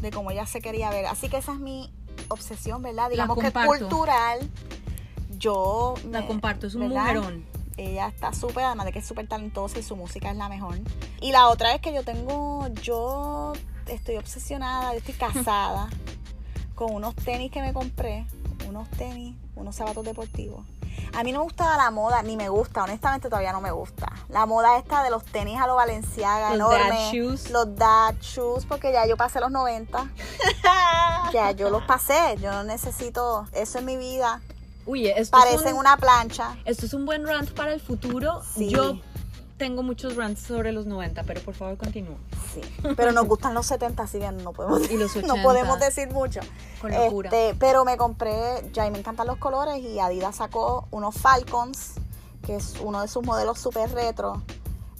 [0.00, 1.06] De cómo ella se quería ver.
[1.06, 1.92] Así que esa es mi
[2.28, 3.08] obsesión, ¿verdad?
[3.10, 4.40] Digamos que cultural.
[5.38, 5.94] Yo.
[6.10, 7.02] La me- comparto, es un ¿verdad?
[7.14, 7.44] mujerón.
[7.76, 10.78] Ella está súper, además de que es súper talentosa y su música es la mejor.
[11.20, 13.52] Y la otra es que yo tengo, yo
[13.88, 15.88] estoy obsesionada, yo estoy casada
[16.74, 18.26] con unos tenis que me compré,
[18.68, 20.64] unos tenis, unos zapatos deportivos.
[21.14, 24.12] A mí no me gustaba la moda, ni me gusta, honestamente todavía no me gusta.
[24.28, 27.50] La moda esta de los tenis a lo Valenciaga, Los dad enormes, shoes.
[27.50, 30.10] los dad shoes, porque ya yo pasé los 90,
[31.32, 34.40] ya yo los pasé, yo no necesito eso en mi vida.
[34.86, 36.56] Uy, esto es Parecen un- una plancha.
[36.64, 38.42] Esto es un buen rant para el futuro.
[38.54, 38.70] Sí.
[38.70, 38.98] Yo
[39.58, 42.16] tengo muchos rants sobre los 90, pero por favor continúa.
[42.54, 42.60] Sí,
[42.96, 45.42] pero nos gustan los 70, así que no podemos, Y los no 80.
[45.42, 46.40] podemos decir mucho.
[46.80, 47.28] Con locura.
[47.30, 51.94] Este, pero me compré, ya y me encantan los colores y Adidas sacó unos Falcons,
[52.46, 54.42] que es uno de sus modelos super retro,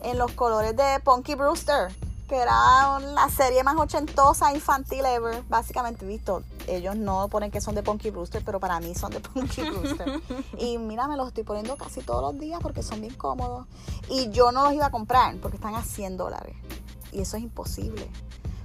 [0.02, 1.88] en los colores de Punky Brewster,
[2.28, 6.42] que era la serie más ochentosa infantil ever, básicamente visto.
[6.66, 10.20] Ellos no ponen que son de Punky Brewster, pero para mí son de Punky Brewster.
[10.58, 13.66] y mira, me los estoy poniendo casi todos los días porque son bien cómodos.
[14.10, 16.54] Y yo no los iba a comprar porque están a 100 dólares.
[17.12, 18.06] Y eso es imposible.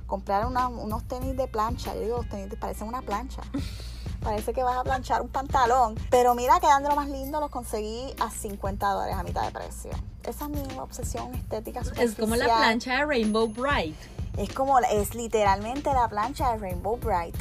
[0.07, 1.95] Comprar una- unos tenis de plancha.
[1.95, 3.41] Yo digo, los tenis te parecen una plancha.
[4.23, 5.95] Parece que vas a planchar un pantalón.
[6.09, 9.51] Pero mira, quedan de lo más lindo, los conseguí a 50 dólares a mitad de
[9.51, 9.91] precio.
[10.23, 13.95] Esa es mi obsesión estética Es como la plancha de Rainbow Bright.
[14.37, 17.35] Es como, es literalmente la plancha de Rainbow Bright.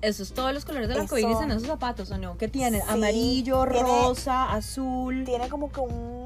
[0.00, 1.04] Eso es todos los colores del Eso.
[1.04, 2.36] arcoíris en esos zapatos, ¿o no?
[2.36, 2.80] ¿Qué tienen?
[2.82, 5.22] Sí, Amarillo, tiene- rosa, azul.
[5.24, 6.21] Tiene como que un,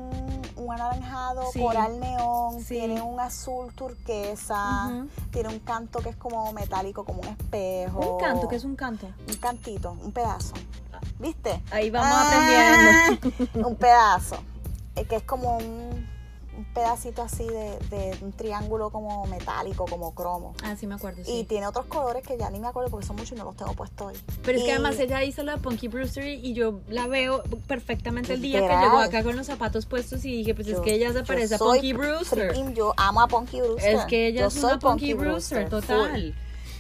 [0.67, 1.61] un anaranjado, Sí.
[1.61, 2.75] coral neón, Sí.
[2.75, 4.91] tiene un azul turquesa,
[5.31, 8.15] tiene un canto que es como metálico, como un espejo.
[8.15, 9.07] Un canto, ¿qué es un canto?
[9.29, 10.55] Un cantito, un pedazo.
[11.19, 11.63] ¿Viste?
[11.71, 13.69] Ahí vamos Ah, aprendiendo.
[13.69, 14.37] un pedazo.
[14.97, 16.09] eh, que es como un,
[16.57, 20.55] un pedacito así de, de un triángulo como metálico, como cromo.
[20.63, 21.31] Ah, sí me acuerdo, sí.
[21.41, 23.57] Y tiene otros colores que ya ni me acuerdo porque son muchos y no los
[23.57, 24.15] tengo puestos hoy.
[24.43, 28.43] Pero es que además ella hizo la Punky Brewster y yo la veo perfectamente el
[28.43, 31.23] día que llegó acá con los zapatos puestos y dije, pues es que ella se
[31.23, 32.53] parece a Punky Brewster.
[32.53, 33.95] freaking- yo amo a Punky Brewster.
[33.97, 36.35] Es que ella Yo es soy una Punky Brewster, total.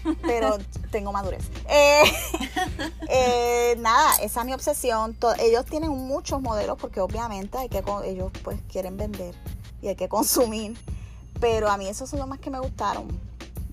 [0.22, 0.58] pero
[0.90, 1.44] tengo madurez.
[1.68, 2.02] Eh,
[3.08, 5.16] eh, nada, esa es mi obsesión.
[5.38, 9.34] Ellos tienen muchos modelos porque obviamente hay que ellos pues quieren vender
[9.82, 10.76] y hay que consumir.
[11.40, 13.08] Pero a mí esos son los más que me gustaron.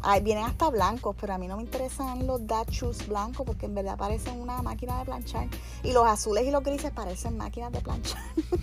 [0.01, 3.67] Ay, vienen hasta blancos, pero a mí no me interesan los dad shoes blancos porque
[3.67, 5.47] en verdad parecen una máquina de planchar.
[5.81, 8.21] Y los azules y los grises parecen máquinas de planchar.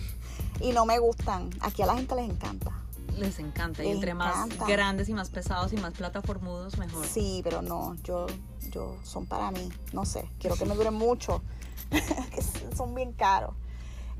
[0.61, 1.49] y no me gustan.
[1.61, 2.71] Aquí a la gente les encanta.
[3.17, 3.83] Les encanta.
[3.83, 7.05] Y entre más grandes y más pesados y más plataformudos, mejor.
[7.05, 8.27] Sí, pero no, yo,
[8.69, 11.41] yo son para mí, no sé, quiero que me duren mucho,
[12.75, 13.53] son bien caros.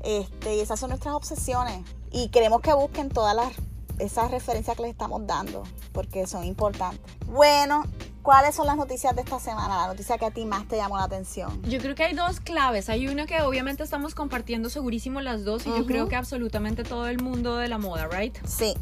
[0.02, 1.84] Este, y esas son nuestras obsesiones.
[2.10, 3.52] Y queremos que busquen todas las
[3.98, 5.62] esas referencias que les estamos dando,
[5.92, 7.00] porque son importantes.
[7.26, 7.84] Bueno,
[8.22, 9.76] ¿cuáles son las noticias de esta semana?
[9.76, 11.62] La noticia que a ti más te llamó la atención.
[11.62, 12.88] Yo creo que hay dos claves.
[12.88, 17.06] Hay una que obviamente estamos compartiendo segurísimo las dos y yo creo que absolutamente todo
[17.06, 18.36] el mundo de la moda, ¿right?
[18.44, 18.74] Sí.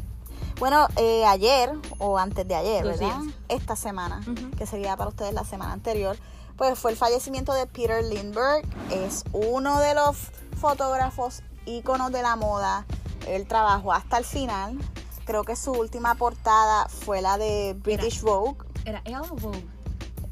[0.59, 3.19] Bueno, eh, ayer o antes de ayer, Dos ¿verdad?
[3.21, 3.35] días.
[3.49, 4.21] Esta semana,
[4.57, 6.17] que sería para ustedes la semana anterior,
[6.61, 8.63] pues fue el fallecimiento de Peter Lindbergh.
[8.91, 10.15] Es uno de los
[10.59, 12.85] fotógrafos íconos de la moda.
[13.27, 14.77] Él trabajó hasta el final.
[15.25, 18.57] Creo que su última portada fue la de British Vogue.
[18.85, 19.65] ¿Era él o Vogue?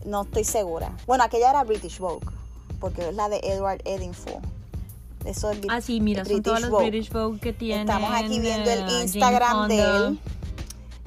[0.05, 0.95] No estoy segura.
[1.07, 2.27] Bueno, aquella era British Vogue,
[2.79, 4.39] porque es la de Edward Edinfo.
[5.25, 6.89] Eso es Ah, sí, mira, son British todas las Vogue.
[6.91, 7.89] British Vogue que tienen.
[7.89, 10.19] Estamos aquí viendo el Instagram de él.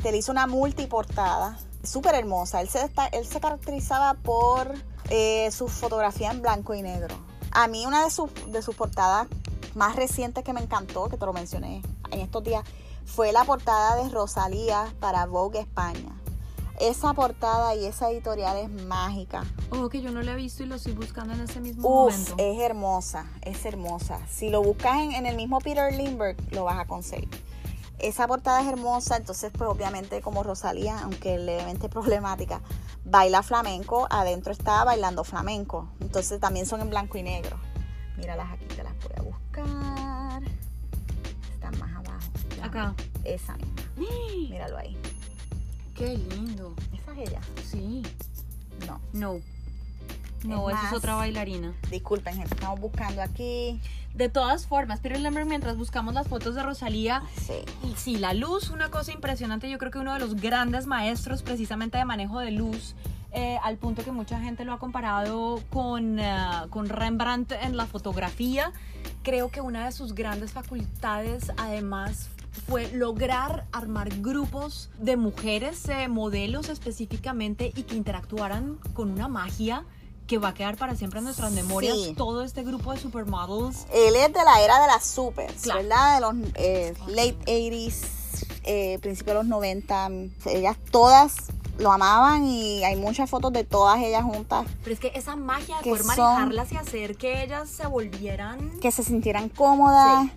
[0.02, 1.60] Que él hizo una multiportada.
[1.82, 2.60] Súper hermosa.
[2.60, 4.72] Él se, él se caracterizaba por
[5.10, 7.14] eh, su fotografía en blanco y negro.
[7.50, 9.26] A mí una de sus, de sus portadas
[9.74, 12.64] más recientes que me encantó, que te lo mencioné en estos días,
[13.04, 16.14] fue la portada de Rosalía para Vogue España.
[16.80, 19.44] Esa portada y esa editorial es mágica.
[19.70, 22.12] Oh, que yo no la he visto y lo estoy buscando en ese mismo Uf,
[22.12, 22.34] momento.
[22.38, 24.18] es hermosa, es hermosa.
[24.28, 27.28] Si lo buscas en, en el mismo Peter Lindbergh, lo vas a conseguir.
[28.02, 32.60] Esa portada es hermosa, entonces pues obviamente como Rosalía, aunque levemente problemática,
[33.04, 35.88] baila flamenco, adentro está bailando flamenco.
[36.00, 37.56] Entonces también son en blanco y negro.
[38.16, 40.42] Míralas aquí, te las voy a buscar.
[40.42, 42.28] poquito más abajo.
[42.62, 42.94] Acá.
[43.22, 43.82] Esa misma.
[44.50, 44.96] Míralo ahí.
[45.94, 46.74] Qué lindo.
[46.92, 47.40] Esa es ella.
[47.70, 48.02] Sí.
[48.86, 49.00] No.
[49.12, 49.40] No.
[50.44, 51.72] No, Es esa es otra bailarina.
[51.90, 52.54] Disculpen, gente.
[52.54, 53.80] Estamos buscando aquí.
[54.14, 57.54] De todas formas, pero remember, mientras buscamos las fotos de Rosalía, Sí.
[57.82, 59.70] y sí, la luz, una cosa impresionante.
[59.70, 62.94] Yo creo que uno de los grandes maestros precisamente de manejo de luz,
[63.32, 66.34] eh, al punto que mucha gente lo ha comparado con, eh,
[66.68, 68.72] con Rembrandt en la fotografía.
[69.22, 72.28] Creo que una de sus grandes facultades, además,
[72.66, 79.84] fue lograr armar grupos de mujeres, eh, modelos específicamente, y que interactuaran con una magia
[80.32, 81.94] que va a quedar para siempre en nuestras memorias.
[81.94, 82.14] Sí.
[82.16, 83.84] Todo este grupo de supermodels.
[83.92, 85.80] Él es de la era de las supers, Claro.
[85.82, 86.14] ¿verdad?
[86.14, 90.08] De los eh, late 80s, eh, principios de los 90.
[90.46, 91.34] Ellas todas
[91.78, 95.76] lo amaban y hay muchas fotos de todas ellas juntas Pero es que esa magia
[95.82, 98.70] de poder son- manejarlas y hacer que ellas se volvieran.
[98.80, 100.30] que se sintieran cómodas,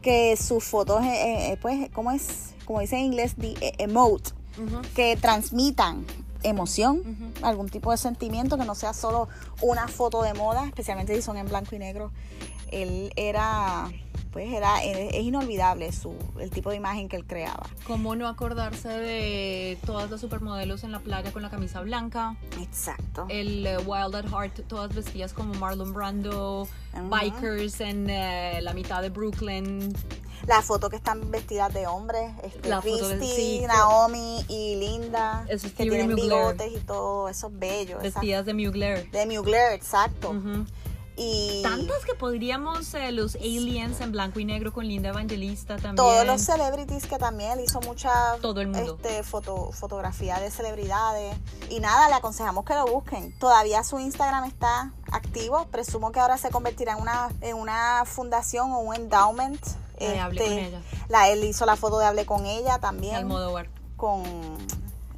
[0.00, 2.54] que sus fotos, eh, eh, pues, ¿cómo es?
[2.64, 6.06] Como dice en inglés, the, emote, Ujú, que transmitan
[6.44, 9.28] emoción, algún tipo de sentimiento, que no sea solo
[9.60, 12.12] una foto de moda, especialmente si son en blanco y negro.
[12.70, 13.90] Él era,
[14.34, 17.68] pues, era, es, inolvidable su, el tipo de imagen que él creaba.
[17.86, 22.36] ¿Cómo no acordarse de todas las supermodelos en la playa con la camisa blanca?
[22.60, 23.26] Exacto.
[23.28, 27.08] El eh, Wild at Heart, todas vestidas como Marlon Brando, Ujú.
[27.10, 29.94] bikers en eh, la mitad de Brooklyn.
[30.48, 33.60] La foto que están vestidas de hombres, este, La Christy.
[33.68, 36.24] Naomi y Linda, Eso es que tienen Mugler.
[36.24, 37.98] bigotes y todo, eso es bello.
[38.00, 39.10] Vestidas de Mugler.
[39.12, 40.30] de Mugler, exacto.
[40.30, 40.66] Ujú.
[41.16, 45.96] Y Tantas que podríamos, eh, los aliens en blanco y negro con Linda Evangelista también.
[45.96, 48.98] todos los celebrities que también él hizo mucha Todo el mundo.
[49.00, 51.36] este, foto, fotografía de celebridades.
[51.70, 53.36] Y nada, le aconsejamos que lo busquen.
[53.38, 55.66] Todavía su Instagram está activo.
[55.70, 59.64] Presumo que ahora se convertirá en una, en una fundación o un endowment.
[59.96, 60.80] Este, con ella.
[61.08, 63.14] La, él hizo la foto de Hable con ella también.
[63.14, 63.68] Almodóvar.
[63.96, 64.24] con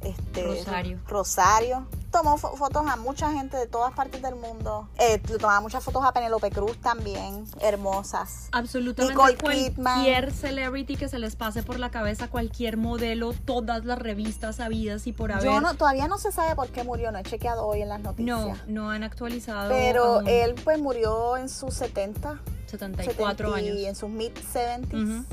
[0.09, 0.99] este Rosario.
[1.07, 1.87] Rosario.
[2.11, 4.87] Tomó fo- fotos a mucha gente de todas partes del mundo.
[4.97, 8.47] Eh, tomaba muchas fotos a Penelope Cruz también, hermosas.
[8.53, 10.31] Absolutamente Nicole cualquier Kidman.
[10.33, 15.11] celebrity que se les pase por la cabeza, cualquier modelo, todas las revistas habidas y
[15.13, 15.45] por haber.
[15.45, 17.99] Yo no, todavía no se sabe por qué murió, no he chequeado hoy en las
[17.99, 18.67] no, noticias.
[18.67, 19.69] no han actualizado.
[19.69, 20.27] Pero aún.
[20.27, 23.87] él pues murió en sus 70, 74 70 y años.
[23.89, 25.03] en sus mid 70s.
[25.03, 25.25] Ujú.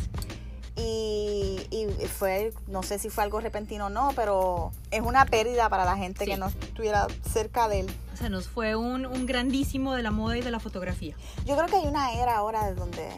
[0.77, 5.69] Y, y fue, no sé si fue algo repentino o no, pero es una pérdida
[5.69, 6.31] para la gente Sí.
[6.33, 7.95] que no estuviera cerca de él.
[8.15, 11.15] Se nos fue un, un grandísimo de la moda y de la fotografía.
[11.45, 13.09] Yo creo que hay una era ahora de donde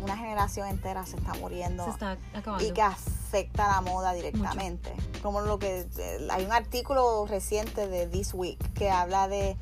[0.00, 2.64] una generación entera se está muriendo Se está acabando.
[2.66, 4.92] y que afecta a la moda directamente.
[5.22, 9.56] Como lo que eh, hay un artículo reciente de This Week que habla de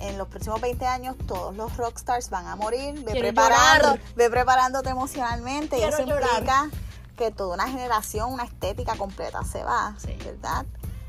[0.00, 4.00] en los próximos 20 años todos los rockstars van a morir, ve preparando, llorar.
[4.16, 6.28] ve preparándote emocionalmente y eso llorar.
[6.30, 6.70] implica
[7.16, 10.16] que toda una generación, una estética completa se va, Sí.
[10.24, 10.64] ¿verdad?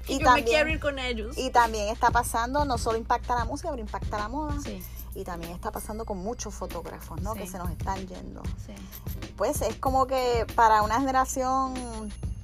[0.06, 1.38] Y yo me quiero ir con ellos.
[1.38, 4.56] y también está pasando, no solo impacta la música, pero impacta la moda.
[4.62, 4.84] Sí,
[5.16, 7.34] Y también está pasando con muchos fotógrafos, ¿no?
[7.34, 7.40] Sí.
[7.40, 8.42] Que se nos están yendo.
[9.38, 11.74] Pues es como que para una generación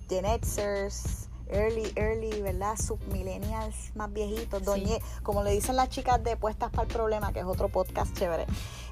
[0.07, 2.75] Gen Xers, early, early, ¿verdad?
[2.77, 4.65] Submillennials más viejitos, Sí.
[4.65, 8.15] doñe, como le dicen las chicas de Puestas para el Problema, que es otro podcast
[8.17, 8.45] chévere,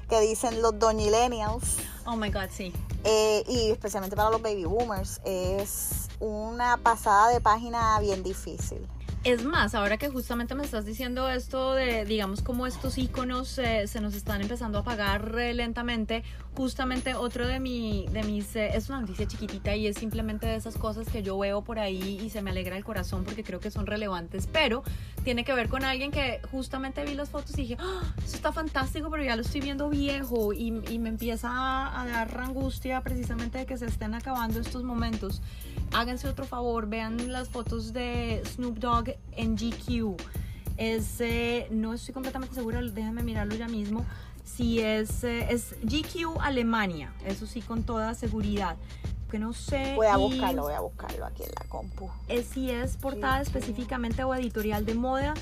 [0.08, 2.72] que dicen los doñillennials, Oh my God, sí.
[3.04, 8.86] eh, y especialmente para los baby boomers, es una pasada de página bien difícil.
[9.28, 13.86] Es más, ahora que justamente me estás diciendo esto de, digamos, cómo estos iconos eh,
[13.86, 16.24] se nos están empezando a apagar eh, lentamente,
[16.56, 20.56] justamente otro de, mi, de mis, eh, es una noticia chiquitita y es simplemente de
[20.56, 23.60] esas cosas que yo veo por ahí y se me alegra el corazón porque creo
[23.60, 24.82] que son relevantes, pero
[25.24, 28.50] tiene que ver con alguien que justamente vi las fotos y dije, "Ah, eso está
[28.50, 33.02] fantástico, pero ya lo estoy viendo viejo y, y me empieza a, a dar angustia
[33.02, 35.42] precisamente de que se estén acabando estos momentos.
[35.92, 40.16] Háganse otro favor, vean las fotos de Snoop Dogg en GQ.
[40.76, 44.04] Es, eh, no estoy completamente segura, déjenme mirarlo ya mismo.
[44.44, 48.76] Si es, eh, es GQ Alemania, eso sí con toda seguridad.
[49.30, 49.94] Que no sé.
[49.94, 52.08] Voy a buscarlo, voy a buscarlo aquí en la compu.
[52.28, 53.42] es si es portada GQ.
[53.42, 55.34] específicamente o editorial de moda,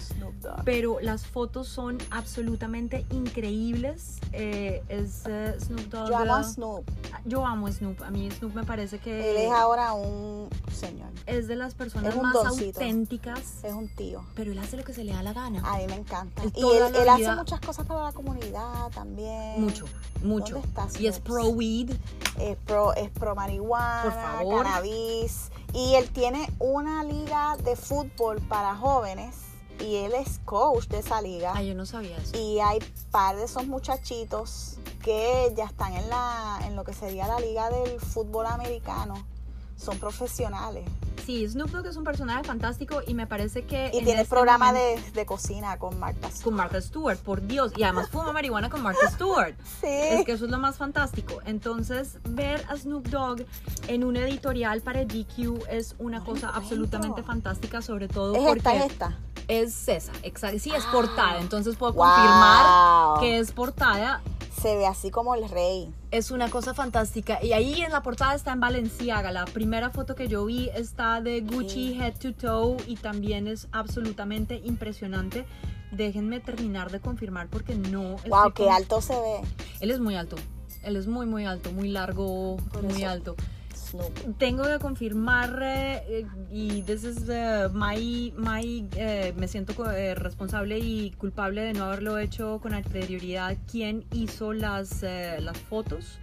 [0.65, 4.19] pero las fotos son absolutamente increíbles.
[4.33, 6.09] Eh, es eh, Snoop Dogg.
[6.09, 6.91] Yo amo a Snoop.
[7.25, 8.03] yo amo a Snoop.
[8.03, 12.15] A mí Snoop me parece que Él es ahora un señor, es de las personas
[12.17, 12.81] más doncito.
[12.81, 14.25] auténticas, es un tío.
[14.35, 15.63] pero él hace lo que se le da la gana.
[15.65, 16.43] A mí me encanta.
[16.43, 19.61] Él Y él, hace muchas cosas para la comunidad también.
[19.61, 19.87] mucho,
[20.23, 20.55] mucho.
[20.55, 21.93] ¿Dónde está Y es pro weed.
[22.39, 24.65] Es pro, es pro marihuana, Por favor.
[24.65, 25.51] cannabis.
[25.73, 29.37] Y él tiene una liga de fútbol para jóvenes
[29.81, 31.53] y él es coach de esa liga.
[31.55, 32.37] Ah, yo no sabía eso.
[32.37, 32.79] Y hay
[33.11, 37.71] par de esos muchachitos que ya están en la en lo que sería la liga
[37.71, 39.15] del fútbol americano.
[39.77, 40.85] Son profesionales.
[41.27, 43.91] Sí, Snoop Dogg es un personaje fantástico y me parece que...
[43.93, 46.29] Y en tiene este programa momento- de, de cocina con Marta.
[46.45, 47.73] Con Martha Stewart, por Dios.
[47.77, 49.55] Y además fuma marihuana con Martha Stewart.
[49.81, 49.89] Sí.
[49.89, 51.41] Es que eso es lo más fantástico.
[51.45, 53.45] Entonces, ver a Snoop Dogg
[53.89, 58.75] en un editorial para GQ es una cosa absolutamente fantástica, sobre todo es porque esta,
[58.77, 59.19] es esta.
[59.49, 60.59] es esa, exacto.
[60.61, 60.93] Sí, es Ah.
[60.93, 61.41] portada.
[61.41, 62.05] Entonces puedo Wow.
[62.07, 64.23] confirmar que es portada.
[64.61, 65.93] Se ve así como el rey.
[66.11, 67.43] Es una cosa fantástica.
[67.45, 69.31] Y ahí en la portada está en Valenciaga.
[69.31, 71.99] La primera foto que yo vi está de Gucci Sí.
[72.01, 75.45] head to toe y también es absolutamente impresionante.
[75.93, 78.17] Déjenme terminar de confirmar porque no.
[78.29, 79.41] Wow, qué con- alto se ve.
[79.81, 80.37] Él es muy alto.
[80.83, 83.11] Él es muy, muy alto, muy largo, Por muy eso.
[83.11, 83.37] alto.
[84.39, 90.79] Tengo que confirmar eh, y this is uh, my, my eh, me siento eh, responsable
[90.79, 93.57] y culpable de no haberlo hecho con anterioridad.
[93.71, 96.19] ¿Quién hizo las, eh, las fotos?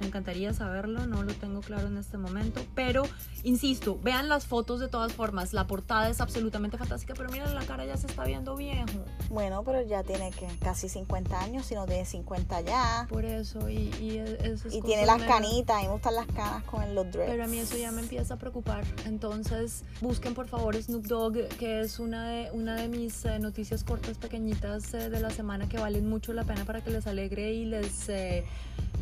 [0.00, 2.60] Me encantaría saberlo, no lo tengo claro en este momento.
[2.74, 3.02] Pero,
[3.44, 5.52] insisto, vean las fotos de todas formas.
[5.52, 8.86] La portada es absolutamente fantástica, pero miren, la cara ya se está viendo viejo.
[9.30, 13.06] Bueno, pero ya tiene que casi 50 años, si no tiene 50 ya.
[13.08, 16.14] Por eso, y, y esas Y cosas tiene las me- canitas, a mí me gustan
[16.14, 17.30] las canas con los dreads.
[17.30, 18.84] Pero a mí eso ya me empieza a preocupar.
[19.06, 23.84] Entonces, busquen por favor Snoop Dogg, que es una de, una de mis eh, noticias
[23.84, 27.52] cortas, pequeñitas eh, de la semana que valen mucho la pena para que les alegre
[27.52, 28.08] y les...
[28.08, 28.44] eh,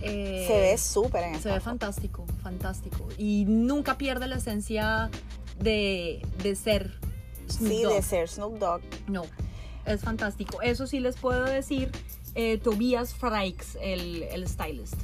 [0.07, 1.65] eh, Se ve súper en Se esta ve foto.
[1.71, 3.09] fantástico, fantástico.
[3.19, 5.11] Y nunca pierde la esencia
[5.59, 6.99] de, de ser
[7.51, 7.95] Snoop Sí, Dogg.
[7.95, 8.81] de ser Snoop Dogg.
[9.09, 9.23] No,
[9.85, 10.61] es fantástico.
[10.63, 11.91] Eso sí les puedo decir,
[12.35, 14.95] eh, Tobias Frakes, el, el stylist.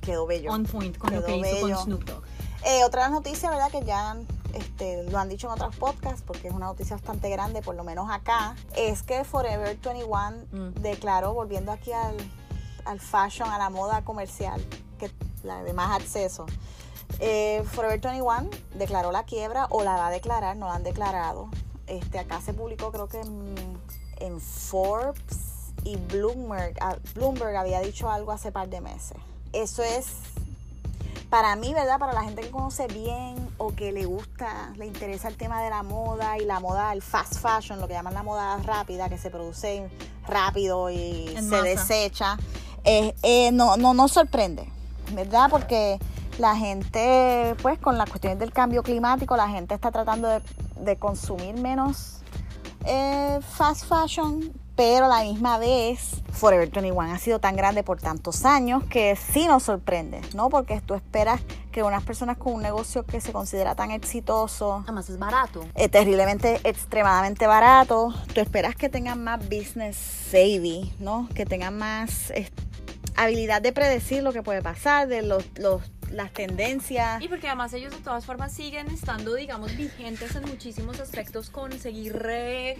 [0.00, 0.52] Quedó bello.
[0.52, 1.76] On point con lo Quedó que hizo bello.
[1.76, 2.22] con Snoop Dogg.
[2.64, 3.70] Eh, otra noticia, ¿verdad?
[3.70, 4.16] Que ya
[4.54, 7.84] este, lo han dicho en otros podcasts, porque es una noticia bastante grande, por lo
[7.84, 10.80] menos acá, es que Forever 21 Mm.
[10.80, 12.16] declaró, volviendo aquí al,
[12.86, 14.64] al fashion, a la moda comercial,
[14.98, 15.10] que
[15.42, 16.46] la de más acceso.
[17.20, 21.48] eh, Forever 21 declaró la quiebra o la va a declarar, no la han declarado.
[21.86, 23.54] Este, acá se publicó creo que en,
[24.18, 29.16] en Forbes y Bloomberg, ah, Bloomberg había dicho algo hace par de meses.
[29.52, 30.06] Eso es
[31.30, 31.98] para mí, ¿verdad?
[31.98, 35.70] Para la gente que conoce bien o que le gusta, le interesa el tema de
[35.70, 39.18] la moda y la moda, el fast fashion, lo que llaman la moda rápida, que
[39.18, 39.88] se produce
[40.26, 41.62] rápido y En se masa.
[41.62, 42.36] desecha,
[42.86, 44.68] eh, no, no nos sorprende,
[45.12, 45.48] ¿verdad?
[45.50, 45.98] Porque
[46.38, 50.40] la gente, pues con las cuestiones del cambio climático, la gente está tratando de,
[50.80, 52.20] de consumir menos
[52.86, 57.98] eh, fast fashion, pero a la misma vez Forever 21 ha sido tan grande por
[57.98, 60.50] tantos años que sí nos sorprende, ¿no?
[60.50, 61.40] Porque tú esperas
[61.72, 65.64] que unas personas con un negocio que se considera tan exitoso, Además es barato.
[65.74, 69.96] eh, terriblemente, extremadamente barato, tú esperas que tengan más business
[70.30, 71.28] savvy, ¿no?
[71.34, 72.50] Que tengan más eh,
[73.16, 75.80] habilidad de predecir lo que puede pasar, de los, los,
[76.10, 77.22] las tendencias.
[77.22, 81.72] Y porque además ellos de todas formas siguen estando, digamos, vigentes en muchísimos aspectos con
[81.78, 82.76] seguir re-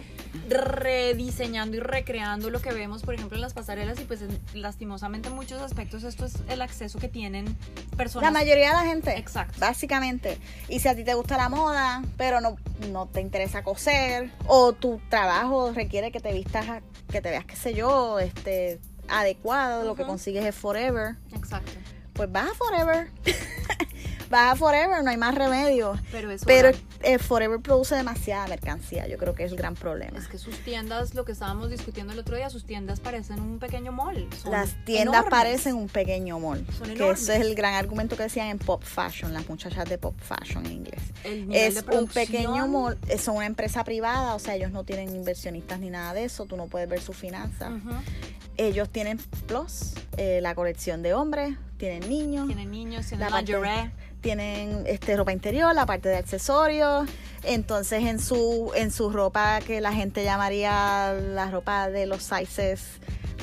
[0.49, 5.29] rediseñando y recreando lo que vemos, por ejemplo, en las pasarelas y pues en- lastimosamente
[5.29, 7.57] en muchos aspectos esto es el acceso que tienen
[7.97, 8.33] personas.
[8.33, 9.16] La mayoría de la gente.
[9.18, 9.59] Exacto.
[9.59, 10.39] Básicamente.
[10.68, 12.57] Y si a ti te gusta la moda, pero no,
[12.91, 17.45] no te interesa coser, o tu trabajo requiere que te vistas, a- que te veas,
[17.45, 21.70] qué sé yo, este adecuado, lo que consigues es Forever, Exacto.
[22.16, 23.10] Pues vas a Forever.
[24.30, 25.98] vas a Forever, no hay más remedio.
[26.10, 26.70] Pero eso Pero
[27.02, 30.18] eh, Forever produce demasiada mercancía, yo creo que es el gran problema.
[30.18, 33.58] es que sus tiendas, lo que estábamos discutiendo el otro día, sus tiendas parecen un
[33.58, 34.28] pequeño mall.
[34.42, 35.30] Son Las tiendas enormes.
[35.30, 36.66] parecen un pequeño mall.
[36.76, 39.98] Son Que ese es el gran argumento que decían en Pop Fashion, las muchachas de
[39.98, 41.02] Pop Fashion en inglés.
[41.52, 45.78] Es un pequeño mall, eh, son una empresa privada, o sea, ellos no tienen inversionistas
[45.80, 47.72] ni nada de eso, tú no puedes ver sus finanzas.
[48.58, 53.53] Ellos tienen plus, eh, la colección de hombres, tienen niños, Tienen niños, tienen La parte-
[53.53, 53.91] lingerie.
[54.20, 57.09] tienen este ropa interior, la parte de accesorios,
[57.43, 62.83] entonces en su en su ropa que la gente llamaría la ropa de los sizes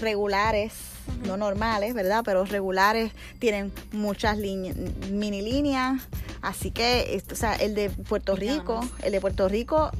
[0.01, 0.73] regulares,
[1.25, 2.23] no normales, ¿verdad?
[2.25, 4.75] Pero regulares tienen muchas líneas,
[5.11, 6.01] mini líneas,
[6.41, 9.91] así que esto, o sea, el de Puerto Rico, el de Puerto Rico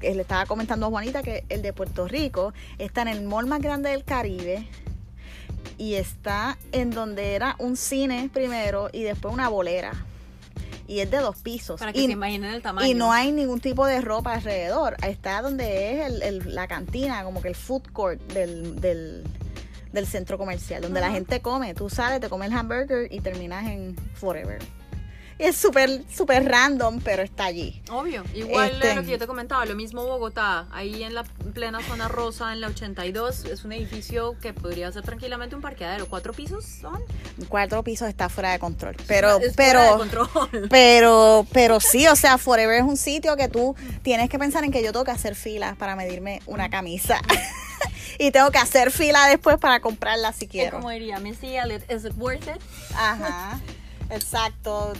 [0.00, 3.46] eh, le estaba comentando a Juanita que el de Puerto Rico está en el mall
[3.46, 4.66] más grande del Caribe
[5.76, 9.92] y está en donde era un cine primero y después una bolera.
[10.86, 11.78] Y es de dos pisos.
[11.78, 12.86] Para que y, se imaginen el tamaño.
[12.86, 14.96] y no hay ningún tipo de ropa alrededor.
[15.06, 19.22] Está donde es el- el- la cantina, como que el food court del, del,
[19.92, 21.74] del centro comercial, donde la gente come.
[21.74, 24.60] Tú sales, te comes el hamburger y terminas en Forever.
[25.38, 27.80] Es súper, súper random, pero está allí.
[27.92, 28.24] Obvio.
[28.34, 31.22] Igual Este- lo que yo te comentaba, lo mismo Bogotá, ahí en la
[31.54, 36.06] plena zona rosa, en la 82, es un edificio que podría ser tranquilamente un parqueadero.
[36.08, 37.00] ¿Cuatro pisos son?
[37.48, 38.96] Cuatro pisos está fuera de control.
[39.06, 40.68] Pero, Es fuera pero, de control.
[40.70, 44.72] pero, pero sí, o sea, Forever es un sitio que tú tienes que pensar en
[44.72, 47.20] que yo tengo que hacer fila para medirme una camisa.
[48.18, 50.78] y tengo que hacer fila después para comprarla si Es quiero.
[50.78, 52.60] como diría Missy Elliott, ¿is it worth it?
[52.96, 53.60] Ajá,
[54.10, 54.92] exacto.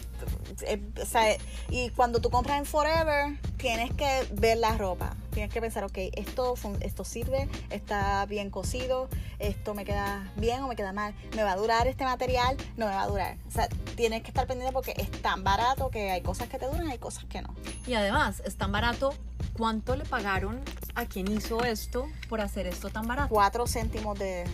[0.63, 1.37] Eh, o sea,
[1.69, 5.17] y cuando tú compras en Forever, tienes que ver la ropa.
[5.33, 10.69] Tienes que pensar, ok, esto, esto sirve, está bien cosido, esto me queda bien o
[10.69, 11.15] me queda mal.
[11.37, 12.57] ¿Me va a durar este material?
[12.77, 13.37] No me va a durar.
[13.47, 16.67] O sea, tienes que estar pendiente porque es tan barato que hay cosas que te
[16.67, 17.55] duran y hay cosas que no.
[17.87, 19.15] Y además, es tan barato.
[19.57, 20.61] ¿Cuánto le pagaron
[20.95, 23.29] a quien hizo esto por hacer esto tan barato?
[23.29, 24.45] Cuatro céntimos de...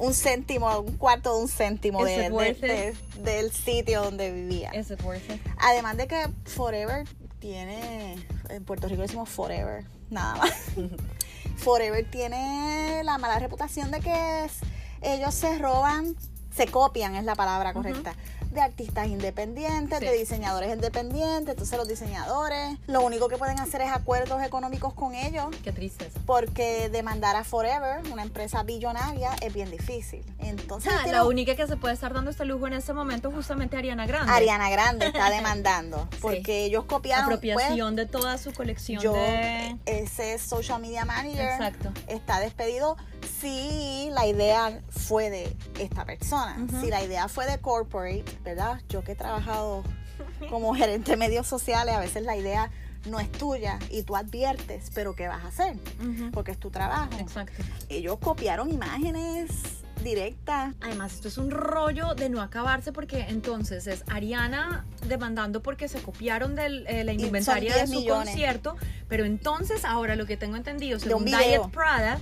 [0.00, 2.28] Un céntimo, un cuarto de un céntimo de- de-
[2.68, 4.70] de- del sitio donde vivía.
[5.60, 7.06] Además de que Forever
[7.40, 8.14] tiene,
[8.48, 10.52] en Puerto Rico decimos Forever, nada más.
[11.56, 14.58] Forever tiene la mala reputación de que es-
[15.02, 16.14] ellos se roban,
[16.58, 18.14] se copian es la palabra correcta,
[18.50, 20.04] de artistas independientes, Sí.
[20.06, 21.50] de diseñadores independientes.
[21.50, 25.46] Entonces los diseñadores lo único que pueden hacer es acuerdos económicos con ellos.
[25.62, 26.18] Qué tristeza.
[26.26, 30.24] Porque demandar a Forever, una empresa billonaria, es bien difícil.
[30.40, 33.76] Entonces, Ah, la única que se puede estar dando este lujo en este momento justamente
[33.76, 34.32] Ariana Grande.
[34.32, 39.76] Ariana Grande está demandando porque ellos copiaron pues, Apropiación de toda su colección yo de...
[39.86, 41.92] ese social media manager Exacto.
[42.08, 42.96] está despedido
[43.28, 46.56] si la idea fue de esta persona.
[46.80, 49.84] Si la idea fue de corporate verdad yo que he trabajado
[50.50, 52.70] como gerente de medios sociales a veces la idea
[53.08, 55.76] no es tuya y tú adviertes pero qué vas a hacer
[56.32, 57.10] porque es tu trabajo.
[57.18, 57.62] Exacto.
[57.88, 59.50] ellos copiaron imágenes
[60.02, 60.74] directas.
[60.80, 66.00] Además, esto es un rollo de no acabarse porque entonces es Ariana demandando porque se
[66.00, 68.28] copiaron de la son indumentaria de 10 su millones.
[68.28, 68.76] concierto,
[69.08, 71.24] pero entonces ahora lo que tengo entendido según.
[71.24, 72.18] Diet Prada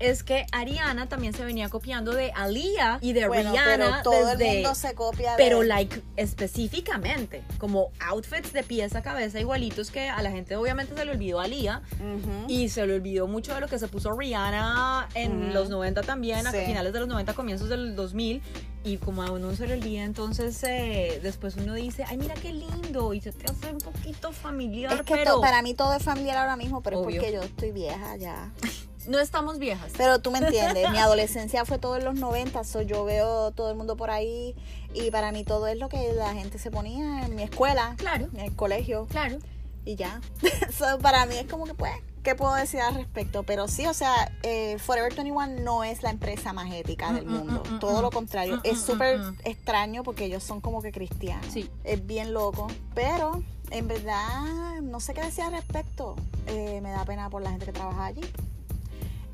[0.00, 4.26] es que Ariana también se venía copiando de Aaliyah y de bueno Rihanna pero todo
[4.30, 9.40] desde el mundo se copia de pero like específicamente como outfits de pies a cabeza
[9.40, 12.44] igualitos que a la gente obviamente se le olvidó Aaliyah Ujú.
[12.48, 16.46] y se le olvidó mucho de lo que se puso Rihanna en los 90 también,
[16.46, 18.42] a finales de los 90, comienzos del 2000.
[18.84, 22.52] Y como a uno se le olvida, entonces eh, después uno dice, ay, mira qué
[22.52, 23.12] lindo.
[23.12, 26.38] Y se te hace un poquito familiar, es que pero para mí todo es familiar
[26.38, 27.10] ahora mismo pero Obvio.
[27.10, 28.52] es porque yo estoy vieja ya
[29.08, 29.90] no estamos viejas.
[29.96, 33.70] Pero tú me entiendes, mi adolescencia fue todo en los 90, so yo veo todo
[33.70, 34.54] el mundo por ahí
[34.94, 38.28] y para mí todo es lo que la gente se ponía en mi escuela, Claro,
[38.34, 39.38] en el colegio claro.
[39.84, 40.20] y ya.
[40.76, 41.92] So, para mí es como que pues,
[42.22, 43.42] ¿qué puedo decir al respecto?
[43.42, 47.30] Pero sí, o sea, eh, Forever 21 no es la empresa más ética del Mm,
[47.30, 48.02] mm, mundo, mm, mm, todo mm.
[48.02, 49.36] lo contrario, Mm, es mm, súper mm, mm.
[49.44, 51.70] extraño porque ellos son como que cristianos, Sí.
[51.84, 53.42] es bien loco, pero...
[53.70, 56.16] En verdad, no sé qué decir al respecto.
[56.46, 58.22] Eh, me da pena por la gente que trabaja allí.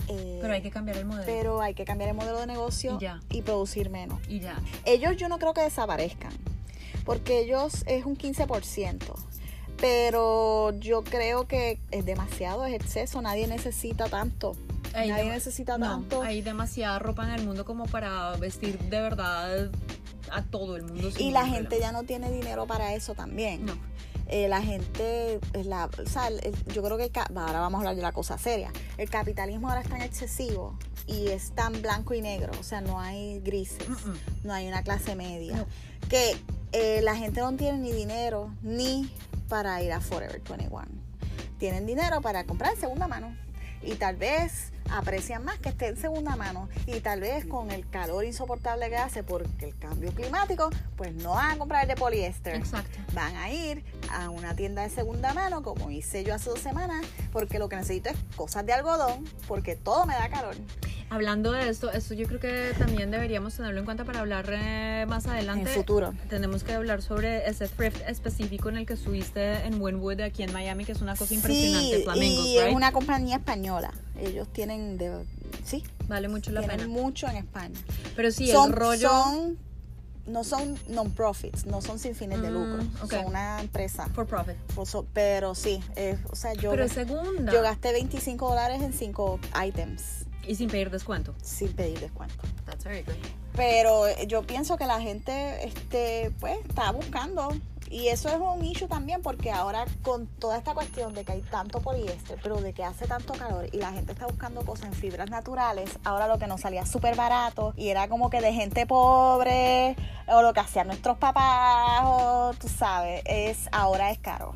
[0.09, 1.25] Eh, Pero hay que cambiar el modelo.
[1.27, 3.21] pero hay que cambiar el modelo de negocio Y ya.
[3.31, 4.21] y producir menos.
[4.29, 4.61] y ya.
[4.85, 6.33] Ellos yo no creo que desaparezcan,
[7.05, 8.99] porque ellos es un 15%,
[9.81, 14.57] pero yo creo que es demasiado, es exceso, nadie necesita tanto.
[14.95, 16.23] Hay nadie necesita no, tanto.
[16.23, 19.71] hay demasiada ropa en el mundo como para vestir de verdad
[20.31, 21.09] a todo el mundo.
[21.19, 21.87] y la gente problema.
[21.87, 23.67] ya no tiene dinero para eso también.
[23.67, 23.75] No.
[24.29, 27.81] Eh, la gente, la, o sea, el- el- yo creo que el ahora vamos a
[27.81, 28.73] hablar de la cosa seria.
[28.97, 32.99] El capitalismo ahora es tan excesivo y es tan blanco y negro, o sea, no
[33.01, 33.87] hay grises.
[34.43, 35.57] No hay una clase media.
[35.57, 35.67] No.
[36.09, 36.37] Que
[36.73, 39.11] eh, la gente no tiene ni dinero ni
[39.49, 40.87] para ir a Forever 21.
[41.59, 43.37] Tienen dinero para comprar en segunda mano.
[43.83, 46.69] Y tal vez aprecian más que esté en segunda mano.
[46.87, 51.31] Y tal vez con el calor insoportable que hace porque el cambio climático, pues no
[51.31, 52.57] van a comprar de poliéster.
[52.57, 52.99] Exacto.
[53.13, 57.05] Van a ir a una tienda de segunda mano, como hice yo hace dos semanas,
[57.33, 60.57] porque lo que necesito es cosas de algodón, porque todo me da calor.
[61.11, 65.05] Hablando de esto, esto yo creo que también deberíamos tenerlo en cuenta para hablar eh,
[65.07, 65.71] más adelante.
[65.71, 66.13] En futuro.
[66.29, 70.53] Tenemos que hablar sobre ese thrift específico en el que estuviste en Wynwood, aquí en
[70.53, 71.99] Miami, que es una cosa impresionante.
[71.99, 72.75] Sí, Flamingos, y es right?
[72.75, 73.93] una compañía española.
[74.19, 75.25] Ellos tienen, de,
[75.65, 76.89] sí, Vale mucho la tienen pena.
[76.93, 77.79] mucho en España.
[78.17, 79.09] Pero sí, son, el rollo.
[79.09, 79.59] son-
[80.27, 82.83] no son non-profits, no son sin fines de Mm, lucro.
[83.05, 83.11] ok.
[83.11, 84.07] Son una empresa.
[84.15, 84.57] For profit.
[84.87, 87.53] So- Pero sí, eh, o sea, yo, Pero segunda.
[87.53, 91.35] yo gasté 25 dólares en 5 items Y sin pedir descuento.
[91.43, 92.37] sin pedir descuento.
[92.65, 93.15] That's very good.
[93.55, 97.49] Pero eh, yo pienso que la gente, este, pues, está buscando.
[97.91, 101.43] Y eso es un issue también porque ahora con toda esta cuestión de que hay
[101.43, 104.95] tanto poliéster, pero de que hace tanto calor y la gente está buscando cosas en
[104.95, 108.87] fibras naturales, ahora lo que nos salía súper barato y era como que de gente
[108.87, 114.55] pobre, o lo que hacían nuestros papás, o tú sabes, es ahora es caro.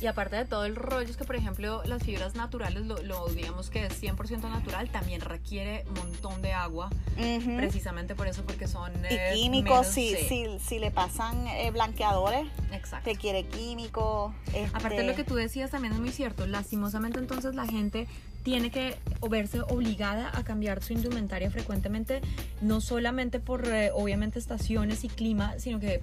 [0.00, 3.26] Y aparte de todo el rollo es que, por ejemplo, las fibras naturales, lo, lo
[3.28, 7.56] digamos que es 100% natural, también requiere un montón de agua, Ujú.
[7.56, 8.92] precisamente por eso, porque son...
[9.10, 13.08] Y eh, químicos, si, sí, si, si le pasan eh, blanqueadores, Exacto.
[13.08, 14.34] requiere químicos.
[14.74, 16.46] Aparte este, lo que tú decías también es muy cierto.
[16.46, 18.06] Lastimosamente entonces la gente
[18.42, 18.96] tiene que
[19.28, 22.20] verse obligada a cambiar su indumentaria frecuentemente,
[22.60, 26.00] no solamente por eh, obviamente estaciones y clima, sino que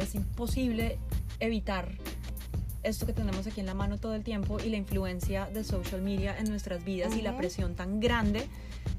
[0.00, 0.98] es imposible
[1.40, 1.88] evitar
[2.82, 6.02] esto que tenemos aquí en la mano todo el tiempo y la influencia de social
[6.02, 8.48] media en nuestras vidas y la presión tan grande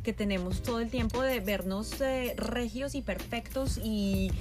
[0.03, 4.31] que tenemos todo el tiempo de vernos eh, regios y perfectos y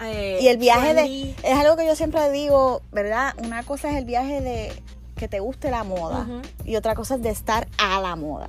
[0.00, 1.34] eh, Y el viaje de...
[1.42, 3.34] Es algo que yo siempre digo, ¿verdad?
[3.38, 4.72] Una cosa es el viaje de
[5.16, 6.26] que te guste la moda
[6.64, 8.46] y otra cosa es de estar a la moda.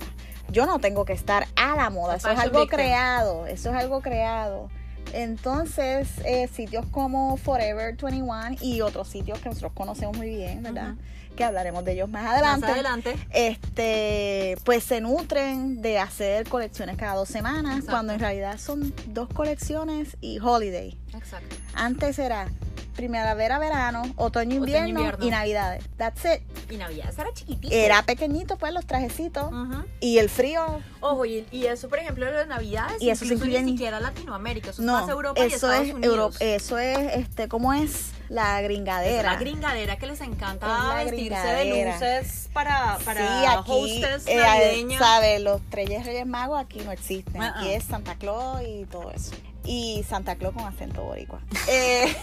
[0.50, 2.76] Yo no tengo que estar a la moda, eso es algo victim.
[2.76, 4.68] creado, eso es algo creado.
[5.12, 10.94] Entonces, eh, sitios como Forever 21 y otros sitios que nosotros conocemos muy bien, ¿verdad?
[11.36, 12.60] Que hablaremos de ellos más adelante.
[12.66, 13.16] Más adelante.
[13.30, 17.90] Este, pues se nutren de hacer colecciones cada dos semanas, Exacto.
[17.90, 20.96] cuando en realidad son dos colecciones y holiday.
[21.14, 21.56] Exacto.
[21.74, 22.48] Antes era
[22.94, 25.24] primavera, verano, otoño, invierno, invierno.
[25.26, 25.84] y navidades.
[25.96, 26.40] That's it.
[26.70, 27.74] Y Navidad era chiquitito.
[27.74, 29.52] Era pequeñito, pues, los trajecitos.
[29.52, 29.84] Ujú.
[30.00, 33.62] Y el frío, Ojo, y, y eso, por ejemplo, de las Navidades, Y eso incluye
[33.62, 36.14] ni siquiera Latinoamérica, eso es no, más Europa y eso Estados es Unidos.
[36.14, 38.12] Europa, eso es, este, ¿cómo es?
[38.30, 39.32] La Es gringadera.
[39.32, 43.70] la gringadera que les encanta Es vestirse de luces para, para sí, aquí,
[44.02, 44.98] hostess eh, navideñas.
[44.98, 45.42] ¿sabes?
[45.42, 47.42] Los Reyes Reyes Magos aquí no existen.
[47.42, 47.76] Ah, Aquí ah.
[47.76, 49.32] es Santa Claus y todo eso.
[49.64, 51.40] Y Santa Claus con acento boricua.
[51.68, 52.14] Eh,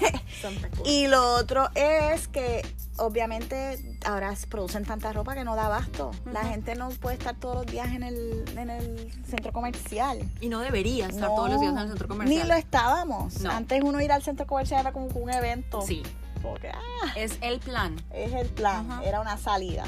[0.41, 0.87] Santa Claus.
[0.87, 2.61] Y lo otro es que
[2.97, 6.11] obviamente ahora se producen tanta ropa que no da abasto.
[6.31, 10.19] La gente no puede estar todos los días en el, en el centro comercial.
[10.39, 12.43] Y no debería estar No, todos los días en el centro comercial.
[12.43, 13.39] Ni lo estábamos.
[13.41, 13.49] No.
[13.51, 15.81] Antes uno ir al centro comercial era como un evento.
[15.81, 16.03] Sí,
[16.43, 17.95] Porque ah, es el plan.
[18.13, 19.83] es el plan, era una salida.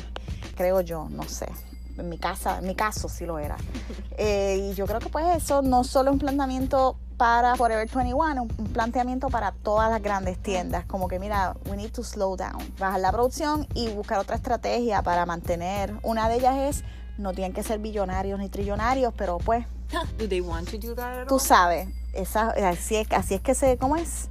[0.56, 1.47] Creo yo, no sé.
[1.97, 3.58] En mi casa, en mi caso sí lo era.
[4.16, 8.41] Eh, y yo creo que pues eso no solo es un planteamiento para Forever 21,
[8.41, 10.84] un, planteamiento para todas las grandes tiendas.
[10.84, 15.01] Como que mira, we need to slow down, bajar la producción y buscar otra estrategia
[15.03, 15.93] para mantener.
[16.03, 16.84] Una de ellas es,
[17.17, 19.65] no tienen que ser billonarios ni trillonarios, pero pues
[20.17, 21.39] Do they want to do that at tú all?
[21.39, 24.28] sabes, esa, así, es, así es que se, ¿cómo es?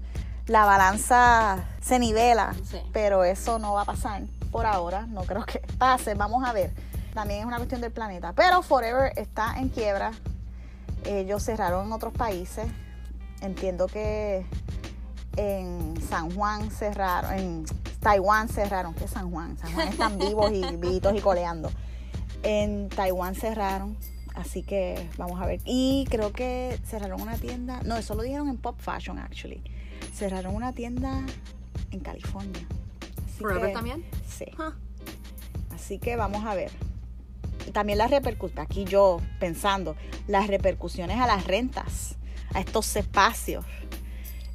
[0.47, 2.77] La balanza se nivela, Sí.
[2.93, 4.21] pero eso no va a pasar
[4.51, 6.75] por ahora, no creo que pase, vamos a ver.
[7.15, 10.13] También es una cuestión del planeta, pero Forever está en quiebra,
[11.07, 12.67] ellos cerraron en otros países,
[13.41, 14.45] entiendo que
[15.37, 17.65] en San Juan cerraron, en
[18.01, 19.57] Taiwán cerraron, ¿qué es San Juan?
[19.59, 21.71] San Juan están vivos y vivitos y coleando.
[22.43, 23.97] En Taiwán cerraron,
[24.35, 25.61] así que vamos a ver.
[25.65, 29.63] Y creo que cerraron una tienda, no, eso lo dijeron en Pop Fashion, actually.
[30.15, 31.25] Cerraron una tienda
[31.91, 32.67] en California.
[33.27, 34.05] Así Forever que- también.
[34.29, 34.47] Sí.
[34.59, 34.73] Huh.
[35.75, 36.71] Así que vamos a ver.
[37.73, 39.97] También las repercusiones, aquí yo pensando,
[40.29, 42.17] las repercusiones a las rentas,
[42.55, 43.65] a estos espacios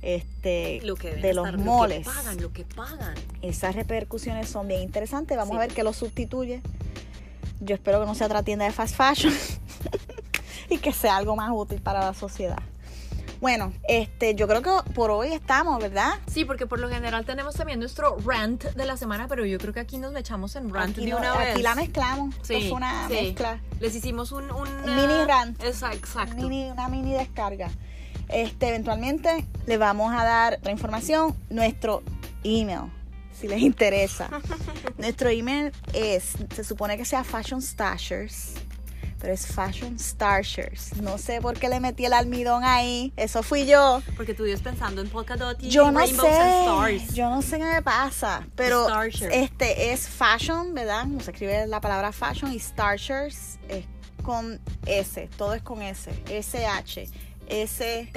[0.01, 2.05] este, Lo que deben de los estar- moles.
[2.05, 3.15] Lo que pagan, lo que pagan.
[3.41, 5.36] Esas repercusiones son bien interesantes.
[5.36, 5.57] Vamos Sí.
[5.57, 6.61] a ver qué lo sustituye.
[7.59, 9.34] Yo espero que no sea otra tienda de fast fashion
[10.70, 12.59] y que sea algo más útil para la sociedad.
[13.39, 16.13] Bueno, este, yo creo que por hoy estamos, ¿verdad?
[16.31, 19.73] Sí, porque por lo general tenemos también nuestro rant de la semana, pero yo creo
[19.73, 21.51] que aquí nos echamos en rant Aquí, de no- una vez.
[21.53, 22.35] aquí la mezclamos.
[22.41, 23.13] Sí, fue una sí.
[23.13, 23.59] mezcla.
[23.79, 25.63] Les hicimos un, un Mini eh, rant.
[25.63, 26.35] exacto.
[26.35, 27.69] mini- una mini descarga.
[28.29, 32.03] Este, eventualmente le vamos a dar otra información, nuestro
[32.43, 32.91] email,
[33.39, 34.29] si les interesa.
[34.97, 38.55] nuestro email es, se supone que sea Fashion Stashers,
[39.20, 40.95] pero es Fashion Starshers.
[41.01, 44.01] No sé por qué le metí el almidón ahí, eso fui yo.
[44.15, 46.36] Porque tú ibas pensando en polka dot y Yo no rainbows and
[46.89, 47.13] sé, stars.
[47.15, 49.34] yo no sé qué me pasa, pero Starshers.
[49.34, 51.05] este es fashion, ¿verdad?
[51.24, 53.86] Se escribe la palabra fashion y starshers es
[54.24, 57.09] con S, todo es con S, SH,
[57.47, 58.09] S,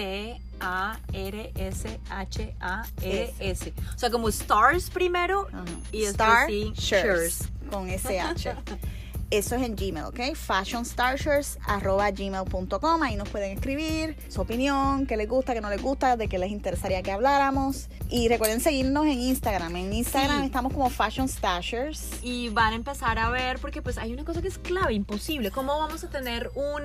[2.51, 3.73] T-A-R-S-H-A-E-S.
[3.95, 5.47] O sea, como stars primero
[5.93, 8.55] y después sí, Starshers con SH.
[9.31, 10.35] Eso es en Gmail, ¿ok?
[10.35, 16.27] fashionstashers.gmail.com Ahí nos pueden escribir su opinión, qué les gusta, qué no les gusta, de
[16.29, 17.89] qué les interesaría que habláramos.
[18.09, 19.77] Y recuerden seguirnos en Instagram.
[19.77, 20.47] En Instagram Sí.
[20.47, 22.11] estamos como Fashion Stashers.
[22.23, 25.53] y van a empezar a ver porque pues hay una cosa que es clave, imposible.
[25.53, 26.83] ¿Cómo vamos a tener un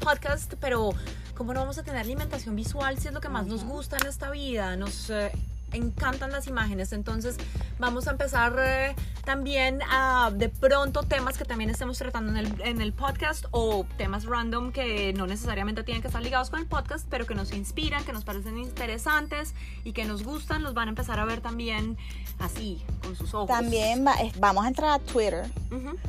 [0.00, 0.90] podcast, pero
[1.36, 4.06] cómo no vamos a tener alimentación visual si es lo que más nos gusta en
[4.08, 4.74] esta vida?
[4.76, 5.30] Nos eh,
[5.74, 6.92] encantan las imágenes.
[6.92, 7.36] Entonces
[7.78, 8.94] vamos a empezar eh,
[9.24, 13.86] también a de pronto temas que también estemos tratando en el, en el podcast o
[13.96, 17.52] temas random que no necesariamente tienen que estar ligados con el podcast, pero que nos
[17.52, 19.54] inspiran, que nos parecen interesantes
[19.84, 21.96] y que nos gustan, los van a empezar a ver también
[22.38, 23.48] así, con sus ojos.
[23.48, 24.04] También
[24.38, 25.46] vamos a entrar a Twitter,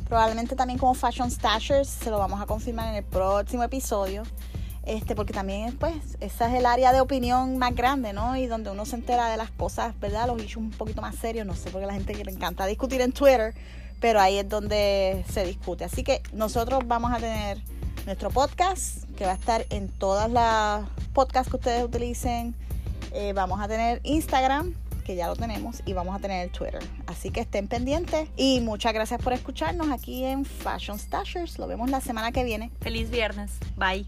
[0.08, 4.22] probablemente también como Fashion Stashers, se lo vamos a confirmar en el próximo episodio
[4.86, 8.36] este, porque también, pues, esa es el área de opinión más grande, ¿no?
[8.36, 10.28] Y donde uno se entera de las cosas, ¿verdad?
[10.28, 13.10] Los issues un poquito más serios, no sé, porque la gente le encanta discutir en
[13.10, 13.52] Twitter,
[14.00, 15.84] pero ahí es donde se discute.
[15.84, 17.60] Así que nosotros vamos a tener
[18.06, 22.54] nuestro podcast, que va a estar en todas las podcasts que ustedes utilicen.
[23.12, 24.72] Eh, vamos a tener Instagram,
[25.04, 26.78] que ya lo tenemos, y vamos a tener Twitter.
[27.06, 31.58] Así que estén pendientes y muchas gracias por escucharnos aquí en Fashion Stashers.
[31.58, 32.70] Lo vemos la semana que viene.
[32.80, 33.50] Feliz viernes.
[33.76, 34.06] Bye.